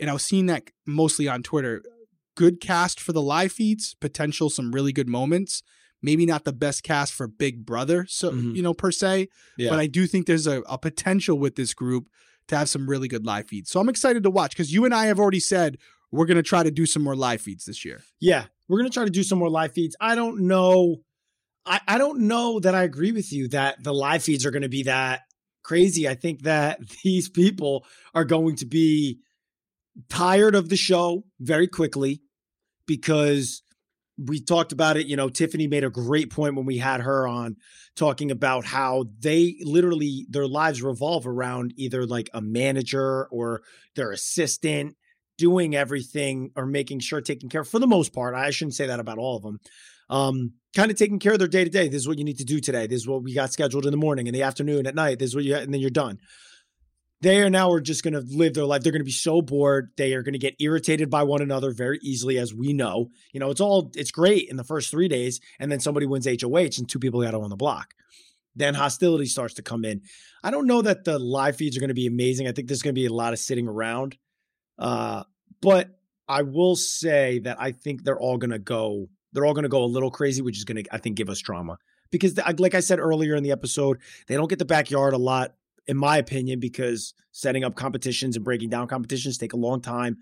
[0.00, 1.82] and I was seeing that mostly on Twitter.
[2.36, 5.62] Good cast for the live feeds, potential some really good moments.
[6.02, 8.56] Maybe not the best cast for Big Brother, so Mhm.
[8.56, 9.68] you know per se, Yeah.
[9.70, 12.06] but I do think there's a, a potential with this group
[12.48, 13.70] to have some really good live feeds.
[13.70, 15.76] So I'm excited to watch because you and I have already said
[16.10, 18.00] we're going to try to do some more live feeds this year.
[18.18, 19.96] Yeah, we're gonna try to do some more live feeds.
[20.00, 20.98] I don't know.
[21.66, 24.68] I, I don't know that I agree with you that the live feeds are gonna
[24.68, 25.22] be that
[25.64, 26.08] crazy.
[26.08, 29.18] I think that these people are going to be
[30.08, 32.22] tired of the show very quickly
[32.86, 33.62] because
[34.16, 35.06] we talked about it.
[35.06, 37.56] You know, Tiffany made a great point when we had her on
[37.96, 43.62] talking about how they literally their lives revolve around either like a manager or
[43.96, 44.96] their assistant
[45.40, 48.34] doing everything or making sure taking care for the most part.
[48.34, 49.58] I shouldn't say that about all of them.
[50.10, 51.88] Um, kind of taking care of their day to day.
[51.88, 52.86] This is what you need to do today.
[52.86, 55.18] This is what we got scheduled in the morning, in the afternoon, at night.
[55.18, 56.18] This is what you and then you're done.
[57.22, 58.82] They are now are just going to live their life.
[58.82, 59.90] They're going to be so bored.
[59.96, 63.08] They are going to get irritated by one another very easily, as we know.
[63.32, 66.26] You know, it's all it's great in the first three days, and then somebody wins
[66.26, 67.94] HOH and two people got on the block.
[68.56, 70.02] Then hostility starts to come in.
[70.42, 72.48] I don't know that the live feeds are going to be amazing.
[72.48, 74.18] I think there's going to be a lot of sitting around.
[74.78, 75.24] Uh,
[75.60, 75.98] but
[76.28, 79.08] I will say that I think they're all going to go.
[79.32, 81.28] They're all going to go a little crazy, which is going to, I think, give
[81.28, 81.78] us drama
[82.10, 85.54] because, like I said earlier in the episode, they don't get the backyard a lot,
[85.86, 90.18] in my opinion, because setting up competitions and breaking down competitions take a long time.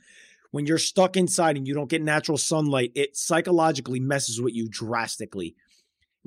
[0.51, 4.69] When you're stuck inside and you don't get natural sunlight, it psychologically messes with you
[4.71, 5.57] drastically.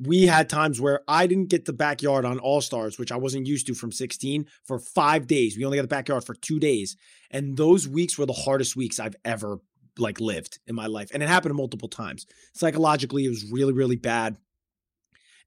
[0.03, 3.45] We had times where I didn't get the backyard on All Stars, which I wasn't
[3.45, 5.55] used to from 16 for five days.
[5.55, 6.97] We only got the backyard for two days.
[7.29, 9.59] And those weeks were the hardest weeks I've ever
[9.99, 11.11] like lived in my life.
[11.13, 12.25] And it happened multiple times.
[12.53, 14.37] Psychologically, it was really, really bad.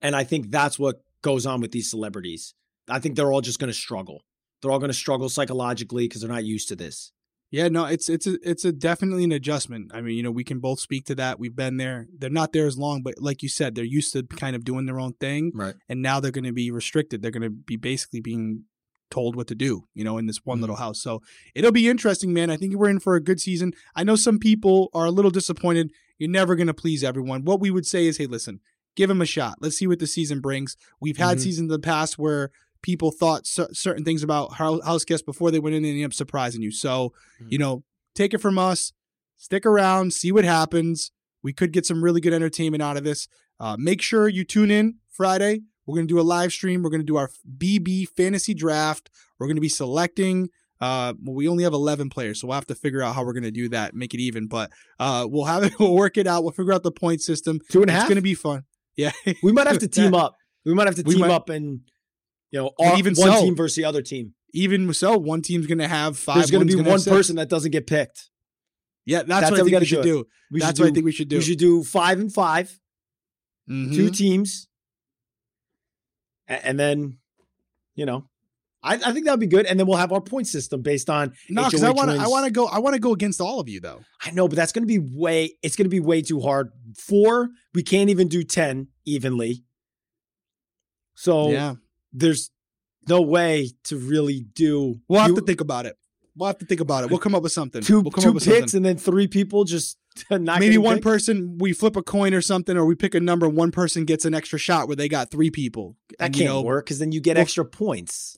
[0.00, 2.54] And I think that's what goes on with these celebrities.
[2.88, 4.22] I think they're all just going to struggle.
[4.60, 7.12] They're all going to struggle psychologically because they're not used to this.
[7.54, 9.92] Yeah, no, it's it's a it's a definitely an adjustment.
[9.94, 11.38] I mean, you know, we can both speak to that.
[11.38, 12.08] We've been there.
[12.18, 14.86] They're not there as long, but like you said, they're used to kind of doing
[14.86, 15.74] their own thing, Right.
[15.88, 17.22] and now they're going to be restricted.
[17.22, 18.64] They're going to be basically being
[19.08, 20.62] told what to do, you know, in this one Mhm.
[20.62, 21.00] little house.
[21.00, 21.22] So
[21.54, 22.50] it'll be interesting, man.
[22.50, 23.72] I think we're in for a good season.
[23.94, 25.92] I know some people are a little disappointed.
[26.18, 27.44] You're never going to please everyone.
[27.44, 28.58] What we would say is, hey, listen,
[28.96, 29.58] give them a shot.
[29.60, 30.76] Let's see what the season brings.
[31.00, 31.42] We've had Mhm.
[31.42, 32.50] seasons in the past where
[32.84, 36.04] people thought cer- certain things about hou- house guests before they went in and ended
[36.04, 36.70] up surprising you.
[36.70, 37.52] So, Mhm.
[37.52, 37.82] you know,
[38.14, 38.92] take it from us.
[39.38, 41.10] Stick around, see what happens.
[41.42, 43.26] We could get some really good entertainment out of this.
[43.58, 45.62] Uh, make sure you tune in Friday.
[45.86, 46.82] We're going to do a live stream.
[46.82, 49.10] We're going to do our BB fantasy draft.
[49.38, 50.50] We're going to be selecting.
[50.80, 53.42] Uh, we only have 11 players, so we'll have to figure out how we're going
[53.44, 54.46] to do that, make it even.
[54.46, 54.70] But
[55.00, 55.72] uh, we'll have it.
[55.78, 56.42] We'll work it out.
[56.42, 57.60] We'll figure out the point system.
[57.70, 58.02] Two and a half.
[58.02, 58.64] It's going to be fun.
[58.96, 59.12] Yeah.
[59.42, 60.34] we might have to team up.
[60.64, 61.80] We might have to We team might- up and
[62.50, 64.34] you know, our, even one so- team versus the other team.
[64.56, 66.36] Even so, one team's going to have five.
[66.36, 68.30] There's going to be gonna one person that doesn't get picked.
[69.04, 70.26] Yeah, that's, That's what I we think we gotta should do do.
[70.52, 71.36] We That's should what do, I think we should do.
[71.38, 72.80] We should do five and 5
[73.68, 73.94] Mhm.
[73.94, 74.68] two teams,
[76.46, 77.18] and then,
[77.94, 78.28] you know,
[78.82, 79.64] I, I think that would be good.
[79.66, 81.32] And then we'll have our point system based on.
[81.48, 82.16] No, because I want to.
[82.18, 82.66] I want to go.
[82.66, 84.00] I want to go against all of you, though.
[84.22, 85.54] I know, but that's going to be way.
[85.62, 86.70] It's going to be way too hard.
[86.96, 89.64] Four, we can't even do ten evenly.
[91.14, 91.74] So yeah,
[92.14, 92.50] there's
[93.08, 95.00] no way to really do.
[95.08, 95.96] we'll have you- to think about it.
[96.36, 97.10] We'll have to think about it.
[97.10, 97.80] We'll come up with something.
[97.82, 98.78] two we'll come two picks something.
[98.78, 99.98] and then three people just
[100.30, 101.04] Maybe one picked?
[101.04, 103.48] person we flip a coin or something, or we pick a number.
[103.48, 105.96] One person gets an extra shot where they got three people.
[106.18, 108.36] that And, can't you know, work because then you get well- extra points.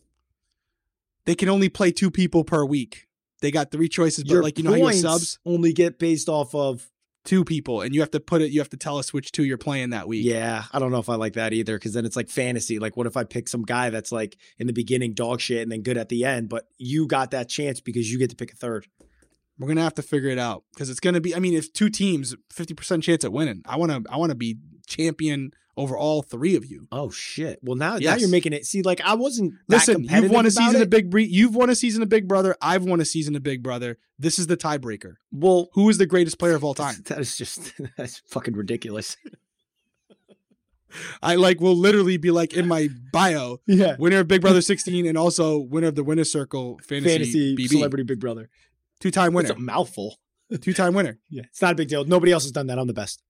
[1.25, 3.07] They can only play two people per week.
[3.41, 6.29] They got three choices, but Your like you know how you subs, only get based
[6.29, 6.91] off of.
[7.27, 8.51] Two people, and you have to put it.
[8.51, 10.25] You have to tell us which two you're playing that week.
[10.25, 12.79] Yeah, I don't know if I like that either because then it's like fantasy.
[12.79, 15.71] Like, what if I pick some guy that's like in the beginning dog shit and
[15.71, 18.53] then good at the end, but you got that chance because you get to pick
[18.53, 18.87] a third.
[19.59, 21.35] We're gonna have to figure it out because it's gonna be.
[21.35, 23.63] I mean, if two teams, fifty percent chance at winning.
[23.67, 24.03] I wanna.
[24.09, 26.87] I wanna be champion over all three of you.
[26.91, 27.59] Oh shit!
[27.63, 28.65] Well, now now you're making it.
[28.65, 29.55] See, like I wasn't.
[29.69, 30.83] Listen, you've won a season it.
[30.85, 31.11] of Big.
[31.11, 32.57] Bre- You've won a season of Big Brother.
[32.63, 33.99] I've won a season of Big Brother.
[34.19, 35.15] This is the tiebreaker.
[35.31, 36.97] Well, Who is the greatest player of all time?
[37.07, 39.17] that is just that's fucking ridiculous.
[41.23, 45.05] I like will literally be like in my bio, Yeah, winner of Big Brother 16
[45.07, 47.69] and also winner of the Winner Circle Fantasy, fantasy BB.
[47.69, 48.49] celebrity Big Brother.
[49.01, 49.51] Two time winner.
[49.51, 50.19] It's a mouthful.
[50.63, 51.19] Two time winner.
[51.29, 52.05] Yeah, it's not a big deal.
[52.05, 52.79] Nobody else has done that.
[52.79, 53.23] I'm the best.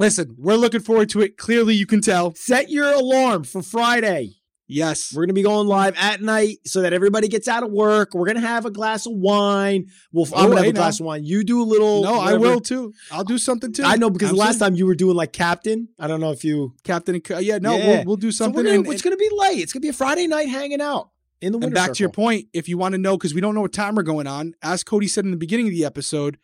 [0.00, 1.36] Listen, we're looking forward to it.
[1.36, 2.34] Clearly, you can tell.
[2.34, 4.36] Set your alarm for Friday.
[4.66, 5.12] Yes.
[5.14, 8.14] We're gonna be going live at night so that everybody gets out of work.
[8.14, 9.88] We're gonna have a glass of wine.
[10.10, 11.04] Well, I'm Oh, gonna have hey, a glass now.
[11.04, 11.24] of wine.
[11.24, 12.02] You do a little.
[12.02, 12.94] No, I will too.
[13.12, 13.82] I'll do something too.
[13.84, 15.88] I know because the last time you were doing like captain.
[15.98, 16.72] I don't know if you.
[16.82, 17.86] Captain and yeah, no, Yeah.
[17.96, 18.56] We'll, we'll do something.
[18.56, 19.58] we're gonna, and, it's gonna be late.
[19.58, 21.10] It's gonna be a Friday night hanging out
[21.42, 21.74] in the and winter.
[21.74, 23.96] back to your point, if you want to know, because we don't know what time
[23.96, 26.38] we're going on, as Cody said in the beginning of the episode,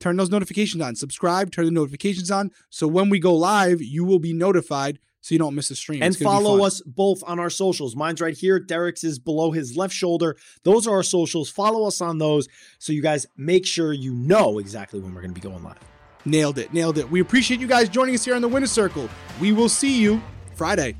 [0.00, 0.94] turn those notifications on.
[0.96, 2.50] Subscribe, turn the notifications on.
[2.70, 6.02] So when we go live, you will be notified so you don't miss a stream.
[6.02, 7.96] and It's gonna be follow us both on our socials.
[7.96, 8.60] Mine's right here.
[8.60, 10.36] Derrick's is below his left shoulder.
[10.62, 11.50] Those are our socials.
[11.50, 12.46] Follow us on those
[12.78, 15.78] so you guys make sure you know exactly when we're going to be going live.
[16.24, 16.72] Nailed it.
[16.72, 17.10] Nailed it.
[17.10, 19.08] We appreciate you guys joining us here on the Winner Circle.
[19.40, 20.22] We will see you
[20.54, 20.96] Friday.